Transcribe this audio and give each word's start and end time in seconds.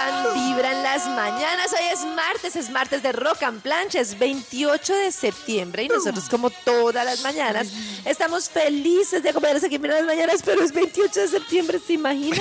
escuchan 0.00 0.34
Vibran 0.34 0.82
las 0.82 1.06
mañanas. 1.08 1.72
Hoy 1.72 1.86
es 1.92 2.04
martes, 2.14 2.56
es 2.56 2.70
martes 2.70 3.02
de 3.02 3.12
Rock 3.12 3.42
and 3.42 3.60
Plancha, 3.60 4.00
es 4.00 4.18
28 4.18 4.94
de 4.94 5.12
septiembre 5.12 5.84
y 5.84 5.88
nosotros 5.88 6.28
como 6.28 6.50
todas 6.50 7.04
las 7.04 7.22
mañanas 7.22 7.68
estamos 8.04 8.48
felices 8.48 9.22
de 9.22 9.30
acompañarnos 9.30 9.64
aquí 9.64 9.76
en 9.76 9.88
las 9.88 10.04
mañanas, 10.04 10.42
pero 10.44 10.62
es 10.62 10.72
28 10.72 11.20
de 11.20 11.28
septiembre, 11.28 11.80
¿se 11.84 11.94
imaginan? 11.94 12.40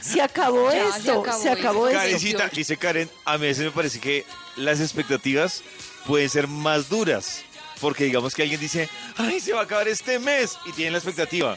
Se 0.00 0.22
acabó 0.22 0.70
Ya, 0.72 0.92
se 0.92 0.98
esto, 0.98 1.20
acabó 1.20 1.42
se 1.42 1.50
acabó 1.50 1.88
esto. 1.88 1.98
Karencita, 1.98 2.48
dice 2.48 2.76
Karen, 2.76 3.10
a 3.24 3.36
mí 3.36 3.46
a 3.46 3.48
veces 3.48 3.64
me 3.64 3.70
parece 3.72 4.00
que 4.00 4.24
las 4.56 4.80
expectativas 4.80 5.62
pueden 6.06 6.28
ser 6.28 6.46
más 6.46 6.88
duras. 6.88 7.42
Porque 7.80 8.04
digamos 8.04 8.34
que 8.34 8.42
alguien 8.42 8.60
dice, 8.60 8.88
ay, 9.16 9.40
se 9.40 9.52
va 9.52 9.60
a 9.60 9.64
acabar 9.64 9.86
este 9.86 10.18
mes 10.18 10.56
y 10.66 10.72
tiene 10.72 10.92
la 10.92 10.98
expectativa. 10.98 11.56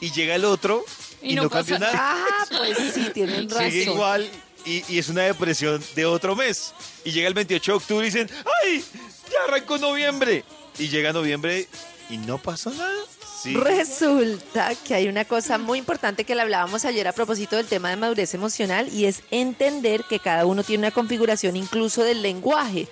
Y 0.00 0.10
llega 0.12 0.34
el 0.34 0.44
otro 0.44 0.84
y, 1.22 1.32
Y 1.32 1.34
no, 1.34 1.44
no 1.44 1.50
cambió 1.50 1.78
pasa 1.78 1.92
nada. 1.92 2.16
Ah, 2.18 2.46
pues 2.56 2.78
sí, 2.94 3.10
tienen 3.12 3.48
razón. 3.48 3.70
Sigue 3.70 3.84
igual 3.84 4.30
y, 4.64 4.84
y 4.88 4.98
es 4.98 5.08
una 5.08 5.22
depresión 5.22 5.82
de 5.94 6.06
otro 6.06 6.36
mes. 6.36 6.72
Y 7.04 7.12
llega 7.12 7.28
el 7.28 7.34
28 7.34 7.72
de 7.72 7.76
octubre 7.76 8.06
y 8.06 8.10
dicen, 8.10 8.28
ay, 8.64 8.84
ya 9.30 9.44
arrancó 9.48 9.78
noviembre. 9.78 10.44
Y 10.78 10.88
llega 10.88 11.12
noviembre 11.12 11.68
y 12.08 12.18
no 12.18 12.38
pasó 12.38 12.70
nada. 12.70 13.02
Sí. 13.42 13.54
Resulta 13.54 14.74
que 14.86 14.94
hay 14.94 15.08
una 15.08 15.24
cosa 15.24 15.56
muy 15.56 15.78
importante 15.78 16.24
que 16.24 16.34
le 16.34 16.42
hablábamos 16.42 16.84
ayer 16.84 17.08
a 17.08 17.12
propósito 17.12 17.56
del 17.56 17.66
tema 17.66 17.88
de 17.88 17.96
madurez 17.96 18.34
emocional 18.34 18.92
y 18.92 19.06
es 19.06 19.22
entender 19.30 20.04
que 20.04 20.18
cada 20.18 20.44
uno 20.44 20.62
tiene 20.62 20.86
una 20.86 20.90
configuración 20.90 21.56
incluso 21.56 22.02
del 22.04 22.20
lenguaje. 22.20 22.86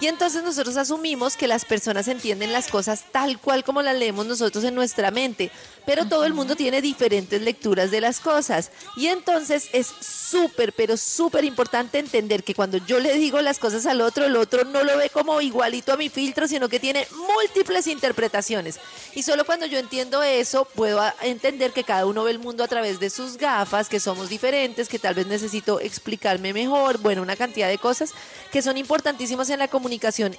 Y 0.00 0.08
entonces 0.08 0.42
nosotros 0.42 0.76
asumimos 0.76 1.36
que 1.36 1.46
las 1.46 1.64
personas 1.64 2.08
entienden 2.08 2.52
las 2.52 2.68
cosas 2.68 3.04
tal 3.12 3.38
cual 3.38 3.62
como 3.64 3.82
las 3.82 3.96
leemos 3.96 4.26
nosotros 4.26 4.64
en 4.64 4.74
nuestra 4.74 5.10
mente, 5.10 5.50
pero 5.86 6.06
todo 6.06 6.24
el 6.24 6.34
mundo 6.34 6.56
tiene 6.56 6.80
diferentes 6.80 7.40
lecturas 7.40 7.90
de 7.90 8.00
las 8.00 8.20
cosas. 8.20 8.70
Y 8.96 9.08
entonces 9.08 9.68
es 9.72 9.86
súper, 9.86 10.72
pero 10.72 10.96
súper 10.96 11.44
importante 11.44 11.98
entender 11.98 12.42
que 12.42 12.54
cuando 12.54 12.78
yo 12.78 12.98
le 12.98 13.14
digo 13.14 13.40
las 13.40 13.58
cosas 13.58 13.86
al 13.86 14.00
otro, 14.00 14.24
el 14.24 14.36
otro 14.36 14.64
no 14.64 14.82
lo 14.82 14.96
ve 14.96 15.10
como 15.10 15.40
igualito 15.40 15.92
a 15.92 15.96
mi 15.96 16.08
filtro, 16.08 16.48
sino 16.48 16.68
que 16.68 16.80
tiene 16.80 17.06
múltiples 17.36 17.86
interpretaciones. 17.86 18.78
Y 19.14 19.22
solo 19.22 19.44
cuando 19.44 19.66
yo 19.66 19.78
entiendo 19.78 20.22
eso, 20.22 20.64
puedo 20.64 21.00
entender 21.20 21.72
que 21.72 21.84
cada 21.84 22.06
uno 22.06 22.24
ve 22.24 22.30
el 22.32 22.38
mundo 22.38 22.64
a 22.64 22.68
través 22.68 22.98
de 22.98 23.10
sus 23.10 23.36
gafas, 23.36 23.88
que 23.88 24.00
somos 24.00 24.28
diferentes, 24.28 24.88
que 24.88 24.98
tal 24.98 25.14
vez 25.14 25.26
necesito 25.26 25.80
explicarme 25.80 26.52
mejor, 26.52 26.98
bueno, 26.98 27.22
una 27.22 27.36
cantidad 27.36 27.68
de 27.68 27.78
cosas 27.78 28.12
que 28.50 28.62
son 28.62 28.76
importantísimas 28.76 29.50
en 29.50 29.58
la 29.58 29.68
comunicación. 29.68 29.91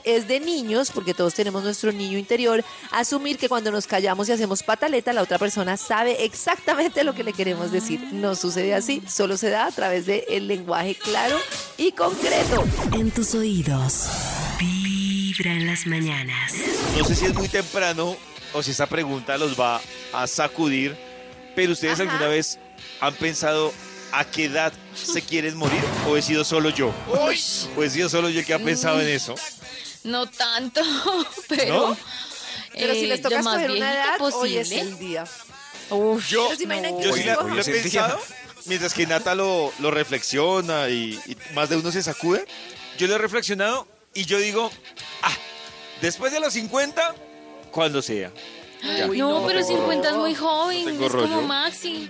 Es 0.03 0.28
de 0.28 0.40
niños, 0.40 0.90
porque 0.91 1.14
todos 1.14 1.34
tenemos 1.36 1.64
nuestro 1.64 1.91
niño 1.91 2.18
interior, 2.18 2.64
asumir 2.91 3.38
que 3.38 3.47
cuando 3.47 3.72
nos 3.72 3.86
callamos 3.86 4.28
y 4.28 4.31
hacemos 4.31 4.64
pataleta, 4.64 5.14
la 5.14 5.22
otra 5.22 5.38
persona 5.38 5.78
sabe 5.78 6.25
exactamente 6.25 7.03
lo 7.03 7.14
que 7.14 7.24
le 7.24 7.34
queremos 7.34 7.72
decir. 7.72 8.00
No 8.12 8.36
sucede 8.36 8.74
así, 8.74 9.03
solo 9.08 9.38
se 9.38 9.50
da 9.50 9.68
a 9.68 9.72
través 9.72 10.06
del 10.08 10.47
lenguaje 10.47 10.96
claro 10.96 11.38
y 11.78 11.91
concreto. 11.91 12.64
En 12.94 13.12
tus 13.12 13.36
oídos, 13.36 14.08
Vibra 14.59 15.52
en 15.52 15.68
las 15.68 15.85
mañanas. 15.85 16.53
No 16.97 17.06
sé 17.06 17.16
si 17.16 17.25
es 17.25 17.34
muy 17.35 17.47
temprano 17.47 18.16
o 18.53 18.64
si 18.64 18.72
esta 18.72 18.88
pregunta 18.88 19.38
los 19.38 19.59
va 19.59 19.81
a 20.14 20.25
sacudir, 20.28 20.97
pero 21.56 21.74
ustedes 21.74 22.00
Ajá. 22.00 22.09
alguna 22.12 22.28
vez 22.28 22.59
han 23.02 23.14
pensado 23.16 23.72
a 24.13 24.25
qué 24.25 24.46
edad 24.46 24.72
se 24.96 25.22
quieren 25.22 25.57
morir 25.57 25.81
o 26.07 26.16
he 26.16 26.22
sido 26.22 26.44
solo 26.44 26.69
yo? 26.69 26.94
¿O 27.09 27.84
he 27.84 27.90
sido 27.90 28.09
solo 28.09 28.29
yo 28.29 28.46
que 28.46 28.53
ha 28.53 28.59
pensado 28.59 29.01
en 29.01 29.07
eso? 29.09 29.35
No 30.03 30.28
tanto, 30.29 30.81
pero. 31.50 31.90
¿No? 31.90 31.97
Pero 32.73 32.94
si 32.94 33.03
eh, 33.06 33.07
les 33.07 33.22
toca 33.22 33.40
escoger 33.40 33.72
una 33.72 33.94
edad, 33.94 34.16
hoy 34.22 34.57
es 34.57 34.69
posible. 34.69 34.79
el 34.81 34.97
día. 35.00 35.23
Uf, 35.90 36.28
Yo, 36.29 36.46
Pero 36.46 36.57
se 36.57 36.63
imaginan 36.63 36.97
que 36.97 37.03
yo 37.03 37.13
sí 37.13 37.23
lo 37.23 37.62
he 37.62 37.63
pensado, 37.63 38.19
mientras 38.66 38.94
que 38.94 39.06
Nata 39.06 39.35
lo, 39.35 39.72
lo 39.79 39.91
reflexiona 39.91 40.90
y, 40.90 41.19
y 41.28 41.38
más 41.53 41.69
de 41.69 41.78
uno 41.78 41.91
se 41.91 42.02
sacude, 42.02 42.46
yo 42.97 43.07
lo 43.07 43.16
he 43.16 43.18
reflexionado 43.19 43.88
y 44.13 44.25
yo 44.25 44.40
digo, 44.40 44.72
ah, 45.22 45.31
después 46.02 46.31
de 46.31 46.40
los 46.40 46.53
50, 46.53 47.16
cuando 47.72 48.02
sea. 48.02 48.31
Uy, 49.07 49.18
no, 49.19 49.29
no, 49.41 49.47
pero 49.47 49.59
pero- 49.59 49.68
50 49.79 50.09
es 50.09 50.16
muy 50.16 50.35
joven, 50.35 50.88
es 50.90 50.96
como 50.96 51.09
rollo. 51.09 51.41
Maxi. 51.44 52.09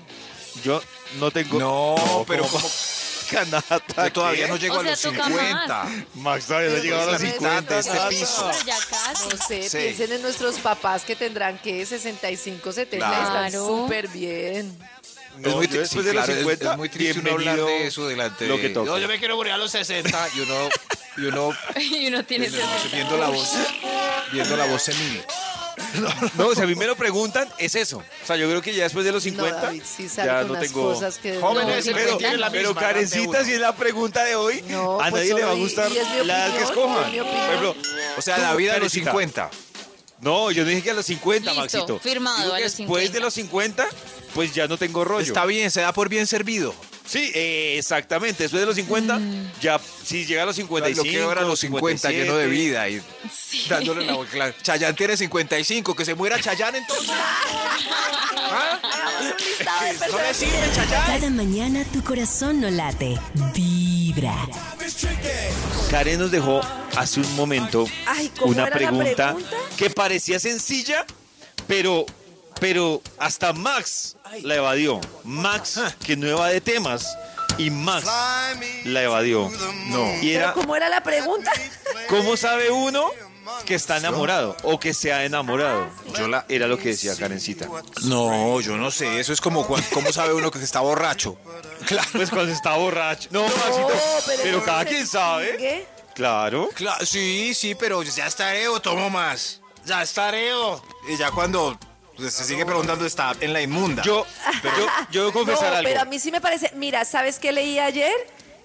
Yo 0.64 0.82
no 1.20 1.32
tengo... 1.32 1.60
No, 1.60 2.26
pero 2.28 2.44
como- 2.48 2.70
Canata, 3.32 3.82
yo 4.06 4.12
todavía 4.14 4.46
¿qué? 4.46 4.52
no 4.52 4.58
llego 4.58 4.76
O 4.76 4.80
a 4.80 4.84
sea, 4.84 4.92
los 4.92 5.02
toca 5.02 5.26
50. 5.26 5.88
Max 6.16 6.46
todavía 6.46 6.70
no 6.70 6.76
ha 6.76 6.80
llegado 6.80 7.02
a 7.02 7.06
los 7.14 7.22
pues, 7.22 7.32
50. 7.34 7.74
de 7.74 7.80
este 7.80 7.98
piso. 8.10 8.52
Pero 8.52 8.66
ya 8.66 8.78
casi. 8.90 9.28
No 9.30 9.48
sé, 9.48 9.70
Sí. 9.70 9.78
piensen 9.78 10.12
en 10.12 10.22
nuestros 10.22 10.60
papás 10.60 11.04
que 11.04 11.16
tendrán 11.16 11.58
que 11.60 11.84
65, 11.86 12.72
70, 12.72 13.08
están 13.08 13.50
Claro. 13.50 13.66
súper 13.66 14.08
bien. 14.10 14.78
No, 15.40 15.50
es 15.50 15.56
muy 15.56 15.68
triste, 15.68 15.80
después 15.80 16.06
de 16.06 16.14
los 16.14 16.26
claro, 16.26 16.40
es- 16.40 16.46
50, 16.46 16.72
es 16.74 16.78
muy 16.78 16.90
triste 16.90 17.20
uno 17.22 17.32
hablar 17.32 17.58
de 17.58 17.88
eso 17.88 18.08
delante 18.08 18.46
lo 18.48 18.56
de... 18.58 18.62
que 18.62 18.70
toca. 18.70 18.92
No, 18.92 19.00
yo 19.00 19.08
me 19.08 19.18
quiero 19.18 19.36
morir 19.36 19.54
a 19.54 19.58
los 19.58 19.72
60 19.72 20.30
y 20.36 20.40
uno, 20.42 20.70
y 21.18 21.22
uno 21.26 21.50
y 21.80 22.08
uno 22.08 22.24
tiene 22.26 22.50
viendo, 22.50 22.68
60. 22.72 22.96
viendo 22.96 23.18
la 23.18 23.30
voz, 23.30 23.52
viendo 24.32 24.58
la 24.58 24.66
voz 24.66 24.84
senil. 24.84 25.24
No, 26.38 26.54
si 26.56 26.62
a 26.62 26.66
mí 26.68 26.76
me 26.76 26.86
lo 26.88 26.96
preguntan, 26.96 27.48
es 27.58 27.76
eso. 27.76 27.98
O 27.98 28.26
sea, 28.26 28.36
yo 28.36 28.48
creo 28.48 28.62
que 28.62 28.74
ya 28.74 28.84
después 28.84 29.06
de 29.06 29.12
los 29.12 29.24
50 29.24 29.56
no, 29.58 29.62
David, 29.64 29.84
sí 29.86 30.10
sale 30.10 30.28
ya 30.28 30.44
no 30.44 30.58
tengo... 30.58 30.94
cosas 30.94 31.18
que... 31.18 31.40
Jóvenes, 31.40 31.86
no, 31.86 31.94
Pero, 31.94 32.18
pero 32.52 32.76
Karencita, 32.76 33.30
uno. 33.40 33.44
si 33.46 33.54
es 33.54 33.60
la 33.60 33.76
pregunta 33.76 34.24
de 34.24 34.36
hoy, 34.36 34.64
No, 34.70 34.96
a 35.02 35.10
pues 35.10 35.14
nadie 35.14 35.34
le 35.36 35.44
va 35.46 35.52
a 35.52 35.56
gustar 35.56 35.92
la 35.92 36.48
edad 36.48 36.58
que 36.58 36.64
escojan. 36.64 37.12
Por 37.12 37.14
ejemplo, 37.14 37.76
O 38.18 38.22
sea, 38.22 38.38
la 38.38 38.56
vida 38.56 38.74
de 38.74 38.80
los 38.80 38.92
Karencita. 38.94 39.12
50. 39.12 39.50
No, 40.22 40.52
yo 40.52 40.64
no 40.64 40.70
dije 40.70 40.82
que 40.84 40.92
a 40.92 40.94
los 40.94 41.06
50, 41.06 41.52
Listo, 41.52 41.62
Maxito. 41.62 42.00
firmado, 42.00 42.38
Digo 42.44 42.54
a 42.54 42.58
que 42.58 42.64
los 42.64 42.78
después 42.78 43.02
50. 43.04 43.14
de 43.14 43.20
los 43.20 43.34
50, 43.34 43.88
pues 44.34 44.54
ya 44.54 44.68
no 44.68 44.78
tengo 44.78 45.04
rollo. 45.04 45.26
Está 45.26 45.46
bien, 45.46 45.70
se 45.70 45.82
da 45.82 45.92
por 45.92 46.08
bien 46.08 46.26
servido. 46.28 46.74
Sí, 47.14 47.32
eh, 47.36 47.76
exactamente. 47.78 48.42
Después 48.44 48.60
de 48.60 48.66
los 48.66 48.76
50, 48.76 49.20
Mm. 49.20 49.52
ya 49.62 49.80
si 50.04 50.26
llega 50.26 50.42
a 50.42 50.46
los 50.48 50.56
55, 50.56 51.06
lo 51.06 51.12
que 51.12 51.22
ahora 51.22 51.42
a 51.42 51.46
los 51.46 51.60
50 51.60 52.10
lleno 52.10 52.36
de 52.38 52.46
57, 52.46 52.48
vida 52.48 52.90
y 52.90 53.02
dándole 53.70 54.04
la 54.06 54.14
boca. 54.14 54.52
Chayanne 54.64 54.96
tiene 54.96 55.16
55, 55.16 55.96
que 55.96 56.06
se 56.06 56.16
muera 56.16 56.40
Chayanne 56.42 56.80
entonces. 56.80 57.12
¿Ah? 58.56 58.80
Hagamos 58.82 59.32
un 59.32 59.38
listado 59.38 59.86
de 59.86 60.12
No 60.12 60.18
le 60.28 60.34
sirve 60.34 60.70
Chayanne. 60.76 61.06
Cada 61.06 61.30
mañana 61.30 61.86
tu 61.94 62.04
corazón 62.04 62.62
no 62.62 62.70
late. 62.72 63.20
Vibra. 63.54 64.36
Karen 65.92 66.20
nos 66.20 66.32
dejó 66.32 66.62
hace 66.96 67.20
un 67.20 67.36
momento 67.36 67.86
Ay, 68.08 68.32
¿cómo 68.40 68.52
una 68.52 68.66
pregunta, 68.68 69.34
pregunta? 69.36 69.58
que 69.78 69.90
parecía 69.92 70.40
sencilla, 70.40 71.06
pero, 71.68 72.06
pero 72.64 73.02
hasta 73.18 73.52
Max 73.52 74.16
la 74.42 74.56
evadió. 74.56 75.02
Max, 75.26 75.82
que 76.06 76.16
no 76.16 76.28
evade 76.28 76.62
temas, 76.62 77.18
y 77.58 77.70
Max 77.70 78.08
la 78.86 79.04
evadió. 79.04 79.52
No. 79.88 80.10
Y 80.22 80.34
¿Pero 80.36 80.54
cómo 80.54 80.74
era 80.74 80.88
la 80.88 81.04
pregunta? 81.04 81.52
¿cómo 82.08 82.38
sabe 82.38 82.72
uno 82.72 83.12
que 83.66 83.76
está 83.76 83.98
enamorado 83.98 84.56
o 84.64 84.80
que 84.80 84.94
se 84.94 85.12
ha 85.12 85.26
enamorado? 85.26 85.90
Yo 86.18 86.30
la- 86.30 86.46
Era 86.48 86.68
lo 86.68 86.78
que 86.78 86.90
decía 86.90 87.18
Karencita. 87.18 87.68
No, 88.04 88.62
yo 88.62 88.78
no 88.78 88.92
sé. 88.92 89.20
Eso 89.20 89.34
es 89.34 89.42
como 89.42 89.68
cuan- 89.68 89.84
cómo 89.94 90.14
sabe 90.14 90.34
uno 90.34 90.50
que 90.50 90.60
está 90.60 90.80
borracho. 90.80 91.38
Claro. 91.86 92.08
Pues 92.14 92.30
cuando 92.30 92.54
está 92.54 92.78
borracho. 92.78 93.28
No, 93.34 93.44
Maxito, 93.44 93.92
pero, 94.42 94.64
cada 94.64 94.86
quien 94.86 95.06
sabe. 95.06 95.58
¿Qué? 95.58 95.86
Claro. 96.16 96.70
Claro, 96.74 97.06
sí, 97.06 97.54
sí, 97.54 97.76
pero 97.76 98.02
ya 98.04 98.26
estaré 98.28 98.68
tomo 98.82 99.10
más. 99.10 99.60
Ya 99.86 100.02
estaré 100.02 100.52
Y 101.10 101.18
ya 101.18 101.30
cuando 101.32 101.78
pues, 102.16 102.34
se 102.34 102.44
sigue 102.44 102.66
preguntando 102.66 103.06
está 103.06 103.36
en 103.40 103.54
la 103.54 103.62
inmunda. 103.62 104.04
Yo, 104.04 104.26
yo, 104.64 104.88
yo 105.12 105.22
debo 105.22 105.34
confesar 105.34 105.72
no, 105.72 105.78
algo. 105.78 105.90
pero 105.90 106.02
a 106.02 106.06
mí 106.06 106.20
sí 106.20 106.32
me 106.32 106.42
parece. 106.42 106.72
Mira, 106.76 107.06
¿sabes 107.06 107.40
qué 107.40 107.52
leí 107.52 107.80
ayer? 107.80 108.14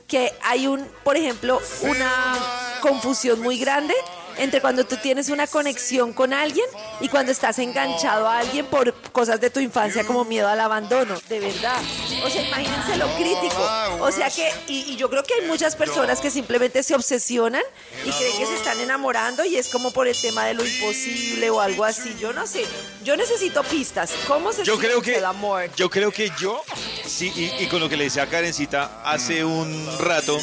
Que 0.06 0.32
hay 0.42 0.66
un, 0.66 0.88
por 1.04 1.16
ejemplo, 1.16 1.60
una 1.82 2.78
confusión 2.80 3.40
muy 3.40 3.58
grande 3.58 3.94
entre 4.38 4.60
cuando 4.60 4.84
tú 4.84 4.96
tienes 4.96 5.28
una 5.28 5.46
conexión 5.46 6.12
con 6.12 6.32
alguien 6.32 6.66
y 7.00 7.08
cuando 7.08 7.32
estás 7.32 7.58
enganchado 7.58 8.28
a 8.28 8.38
alguien 8.38 8.66
por 8.66 8.92
cosas 9.12 9.40
de 9.40 9.50
tu 9.50 9.60
infancia 9.60 10.04
como 10.04 10.24
miedo 10.24 10.48
al 10.48 10.60
abandono, 10.60 11.16
de 11.28 11.40
verdad. 11.40 11.80
O 12.24 12.30
sea, 12.30 12.42
imagínense 12.46 12.96
lo 12.96 13.06
crítico. 13.16 13.68
O 14.00 14.10
sea 14.12 14.30
que, 14.30 14.50
y, 14.68 14.92
y 14.92 14.96
yo 14.96 15.10
creo 15.10 15.22
que 15.22 15.34
hay 15.34 15.46
muchas 15.46 15.76
personas 15.76 16.20
que 16.20 16.30
simplemente 16.30 16.82
se 16.82 16.94
obsesionan 16.94 17.62
y 18.04 18.10
creen 18.10 18.38
que 18.38 18.46
se 18.46 18.54
están 18.54 18.80
enamorando 18.80 19.44
y 19.44 19.56
es 19.56 19.68
como 19.68 19.90
por 19.90 20.06
el 20.08 20.16
tema 20.20 20.44
de 20.46 20.54
lo 20.54 20.64
imposible 20.64 21.50
o 21.50 21.60
algo 21.60 21.84
así. 21.84 22.16
Yo 22.20 22.32
no 22.32 22.46
sé. 22.46 22.64
Yo 23.04 23.16
necesito 23.16 23.62
pistas. 23.64 24.12
¿Cómo 24.26 24.52
se 24.52 24.64
Yo 24.64 24.74
siente 24.76 24.86
creo 24.86 25.02
que 25.02 25.16
el 25.16 25.24
amor? 25.24 25.70
yo 25.76 25.90
creo 25.90 26.10
que 26.10 26.30
yo 26.40 26.62
sí 27.04 27.32
y, 27.34 27.64
y 27.64 27.66
con 27.68 27.80
lo 27.80 27.88
que 27.88 27.96
le 27.96 28.04
decía 28.04 28.24
a 28.24 28.26
Karencita 28.26 29.02
hace 29.04 29.44
un 29.44 29.86
rato 29.98 30.38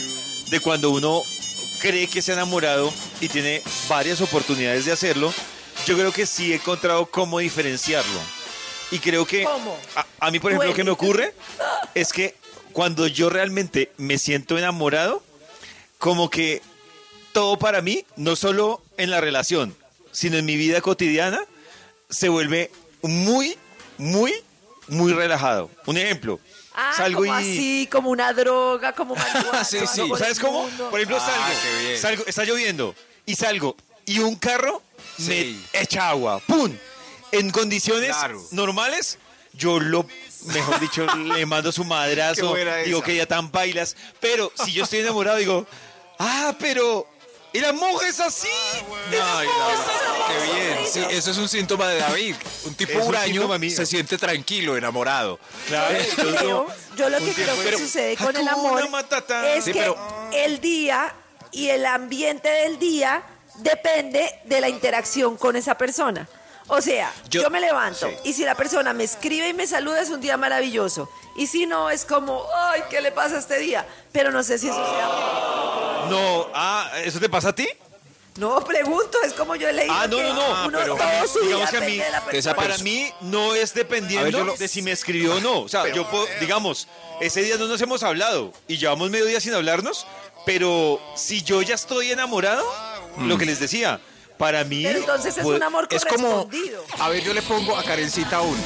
de 0.50 0.60
cuando 0.60 0.90
uno 0.92 1.22
cree 1.80 2.08
que 2.08 2.22
se 2.22 2.32
ha 2.32 2.36
enamorado 2.36 2.94
y 3.22 3.30
tiene 3.30 3.62
varias 3.88 4.22
oportunidades 4.22 4.86
de 4.86 4.92
hacerlo, 4.92 5.34
yo 5.86 5.96
creo 5.98 6.12
que 6.12 6.26
sí 6.26 6.52
he 6.52 6.56
encontrado 6.56 7.06
cómo 7.08 7.40
diferenciarlo. 7.40 8.20
Y 8.92 9.00
creo 9.00 9.26
que 9.26 9.46
a, 9.46 10.06
a 10.20 10.32
mí 10.32 10.40
por 10.40 10.52
ejemplo 10.52 10.70
lo 10.70 10.76
que 10.76 10.84
me 10.84 10.92
ocurre 10.92 11.34
es 11.94 12.14
que 12.14 12.36
cuando 12.72 13.08
yo 13.08 13.30
realmente 13.30 13.92
me 13.98 14.18
siento 14.18 14.58
enamorado, 14.58 15.24
como 15.98 16.30
que 16.30 16.62
todo 17.32 17.58
para 17.58 17.82
mí, 17.82 18.06
no 18.16 18.36
solo 18.36 18.82
en 18.98 19.10
la 19.10 19.22
relación, 19.22 19.76
sino 20.12 20.38
en 20.38 20.46
mi 20.46 20.56
vida 20.56 20.82
cotidiana, 20.82 21.40
se 22.10 22.30
vuelve 22.30 22.72
muy, 23.02 23.58
muy, 23.98 24.34
muy 24.88 25.14
relajado. 25.14 25.70
Un 25.86 25.98
ejemplo, 25.98 26.40
Ah, 26.78 26.94
salgo 26.98 27.22
como 27.24 27.40
y... 27.40 27.42
así, 27.42 27.90
como 27.92 28.10
una 28.10 28.34
droga, 28.34 28.94
como 28.94 29.16
marihuana, 29.34 29.64
Sí, 29.64 29.78
como 29.78 29.88
sí. 30.18 30.24
¿Sabes 30.24 30.40
cómo? 30.40 30.64
mundo. 30.64 30.90
Por 30.90 31.00
ejemplo, 31.00 31.18
Ah, 31.22 31.52
salgo, 32.00 32.24
está 32.28 32.44
lloviendo 32.44 32.94
y 33.26 33.36
salgo 33.36 33.76
y 34.06 34.20
un 34.20 34.36
carro 34.36 34.82
Sí. 35.18 35.64
me 35.74 35.82
echa 35.82 36.10
agua, 36.10 36.40
¡pum! 36.46 36.72
En 37.32 37.50
condiciones 37.52 38.16
Claro. 38.16 38.42
normales, 38.52 39.18
yo 39.54 39.80
lo, 39.80 40.06
mejor 40.48 40.80
dicho, 40.80 41.06
le 41.16 41.46
mando 41.46 41.72
su 41.72 41.84
madrazo, 41.86 42.54
digo 42.86 42.98
esa. 43.00 43.06
que 43.06 43.16
ya 43.16 43.26
tan 43.26 43.52
bailas, 43.52 43.96
pero 44.20 44.52
si 44.64 44.74
yo 44.74 44.84
estoy 44.84 45.00
enamorado, 45.00 45.38
digo, 45.38 45.66
ah, 46.20 46.54
pero 46.60 47.08
el 47.58 47.66
amor 47.66 48.04
es 48.06 48.20
así. 48.20 48.48
el 49.12 49.22
Ay, 49.22 49.48
amor 49.48 49.74
es 49.74 49.80
así". 49.80 50.22
qué 50.28 50.54
bien. 50.54 50.78
Sí, 50.92 51.16
eso 51.16 51.32
es 51.32 51.38
un 51.38 51.48
síntoma 51.50 51.88
de 51.90 52.00
David. 52.00 52.36
Un 52.66 52.74
tipo 52.76 52.92
Es 52.94 52.98
un 53.04 53.08
huraño 53.10 53.26
síntoma 53.34 53.58
mío. 53.58 53.76
se 53.76 53.86
siente 53.86 54.18
tranquilo, 54.18 54.76
enamorado. 54.78 55.40
Claro, 55.68 55.96
Yo 55.98 56.24
yo 56.24 56.24
digo, 56.24 56.38
creo- 56.38 56.68
yo 56.96 57.10
lo 57.10 57.18
que 57.20 57.34
creo 57.34 57.56
que 57.56 57.62
pero- 57.64 57.78
sucede 57.80 58.18
con 58.18 58.36
el 58.36 58.48
Hakuna 58.48 58.70
amor 58.70 58.90
Matata. 58.90 59.54
es 59.54 59.66
Sí, 59.66 59.74
que 59.74 59.80
pero- 59.80 59.98
el 60.34 60.60
día 60.62 61.14
y 61.52 61.70
el 61.70 61.86
ambiente 61.86 62.50
del 62.50 62.80
día 62.80 63.24
depende 63.60 64.30
de 64.46 64.62
la 64.62 64.68
interacción 64.70 65.38
con 65.38 65.56
esa 65.56 65.76
persona. 65.78 66.28
O 66.68 66.82
sea, 66.82 67.14
yo, 67.30 67.44
Yo- 67.44 67.50
me 67.52 67.60
levanto 67.62 68.10
sí. 68.10 68.16
y 68.24 68.34
si 68.34 68.44
la 68.44 68.56
persona 68.56 68.92
me 68.92 69.04
escribe 69.04 69.50
y 69.50 69.54
me 69.54 69.68
saluda 69.68 70.02
es 70.02 70.10
un 70.10 70.20
día 70.20 70.36
maravilloso. 70.36 71.08
Y 71.38 71.46
si 71.48 71.68
no, 71.68 71.90
es 71.92 72.06
como, 72.06 72.44
ay, 72.58 72.82
¿qué 72.90 73.02
le 73.02 73.12
pasa 73.12 73.38
este 73.38 73.60
día? 73.60 73.86
Pero 74.12 74.32
no 74.32 74.42
sé 74.42 74.58
si 74.58 74.68
eso 74.68 74.76
sea... 74.76 75.95
No, 76.10 76.48
ah, 76.54 76.92
¿eso 77.04 77.20
te 77.20 77.30
pasa 77.30 77.50
a 77.50 77.56
ti? 77.56 77.68
No, 78.38 78.60
pregunto, 78.66 79.18
es 79.26 79.32
como 79.32 79.56
yo 79.56 79.70
he 79.70 79.74
leído 79.74 79.94
Ah, 79.94 80.08
no, 80.08 80.18
que 80.18 80.24
no, 80.24 80.34
no, 80.34 80.68
uno 80.68 80.78
pero 80.78 80.96
todo 80.98 81.28
su 81.28 81.40
digamos 81.40 81.70
que 81.70 81.78
a 81.78 81.82
mí, 81.82 82.02
para 82.54 82.78
mí 82.80 83.10
no 83.22 83.56
es 83.56 83.74
dependiendo 83.74 84.26
ver, 84.38 84.46
lo- 84.46 84.58
de 84.58 84.68
si 84.68 84.82
me 84.82 84.92
escribió 84.92 85.36
o 85.36 85.40
no. 85.40 85.60
O 85.62 85.70
sea, 85.70 85.88
yo 85.94 86.10
puedo, 86.10 86.28
digamos, 86.42 86.90
ese 87.22 87.44
día 87.44 87.56
no 87.58 87.68
nos 87.68 87.80
hemos 87.82 88.04
hablado 88.04 88.52
y 88.68 88.76
llevamos 88.78 89.10
medio 89.10 89.26
día 89.26 89.40
sin 89.40 89.54
hablarnos, 89.54 90.06
pero 90.46 91.00
si 91.16 91.44
yo 91.44 91.62
ya 91.62 91.76
estoy 91.76 92.12
enamorado, 92.12 92.66
lo 93.20 93.38
que 93.38 93.46
les 93.46 93.62
decía, 93.62 94.02
para 94.38 94.66
mí... 94.66 94.84
Pero 94.84 95.00
entonces 95.00 95.38
es 95.38 95.46
un 95.46 95.64
amor 95.64 95.88
Es 95.90 96.04
como, 96.04 96.50
a 97.00 97.08
ver, 97.08 97.24
yo 97.24 97.34
le 97.34 97.42
pongo 97.42 97.78
a 97.78 97.84
Karencita 97.86 98.42
un, 98.42 98.58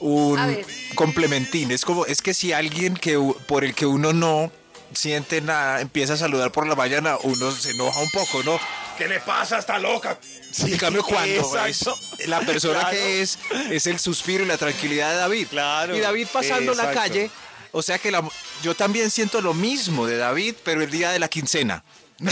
un 0.00 0.64
complementín. 0.94 1.70
Es 1.70 1.84
como, 1.84 2.06
es 2.06 2.22
que 2.22 2.32
si 2.32 2.54
alguien 2.54 2.94
que 2.94 3.18
por 3.46 3.62
el 3.62 3.74
que 3.74 3.84
uno 3.84 4.14
no 4.14 4.50
siente 4.94 5.40
nada 5.40 5.80
empieza 5.80 6.14
a 6.14 6.16
saludar 6.16 6.50
por 6.52 6.66
la 6.66 6.74
mañana, 6.74 7.16
uno 7.22 7.50
se 7.52 7.70
enoja 7.70 8.00
un 8.00 8.10
poco, 8.10 8.42
¿no? 8.42 8.58
¿Qué 8.96 9.06
le 9.06 9.20
pasa? 9.20 9.58
Está 9.58 9.78
loca. 9.78 10.18
Sí, 10.52 10.72
en 10.72 10.78
cambio, 10.78 11.04
cuando 11.06 11.66
es 11.66 11.84
la 12.26 12.40
persona 12.40 12.80
Claro. 12.80 12.96
que 12.96 13.22
es, 13.22 13.38
es 13.70 13.86
el 13.86 13.98
suspiro 13.98 14.42
y 14.44 14.46
la 14.46 14.56
tranquilidad 14.58 15.10
de 15.10 15.16
David. 15.16 15.46
Claro, 15.48 15.96
Y 15.96 16.00
David 16.00 16.26
pasando 16.32 16.74
la 16.74 16.90
calle, 16.92 17.30
o 17.72 17.82
sea 17.82 17.98
que 17.98 18.10
la- 18.10 18.28
yo 18.62 18.74
también 18.74 19.10
siento 19.10 19.40
lo 19.40 19.54
mismo 19.54 20.06
de 20.06 20.16
David, 20.16 20.56
pero 20.64 20.82
el 20.82 20.90
día 20.90 21.10
de 21.10 21.18
la 21.18 21.28
quincena. 21.28 21.84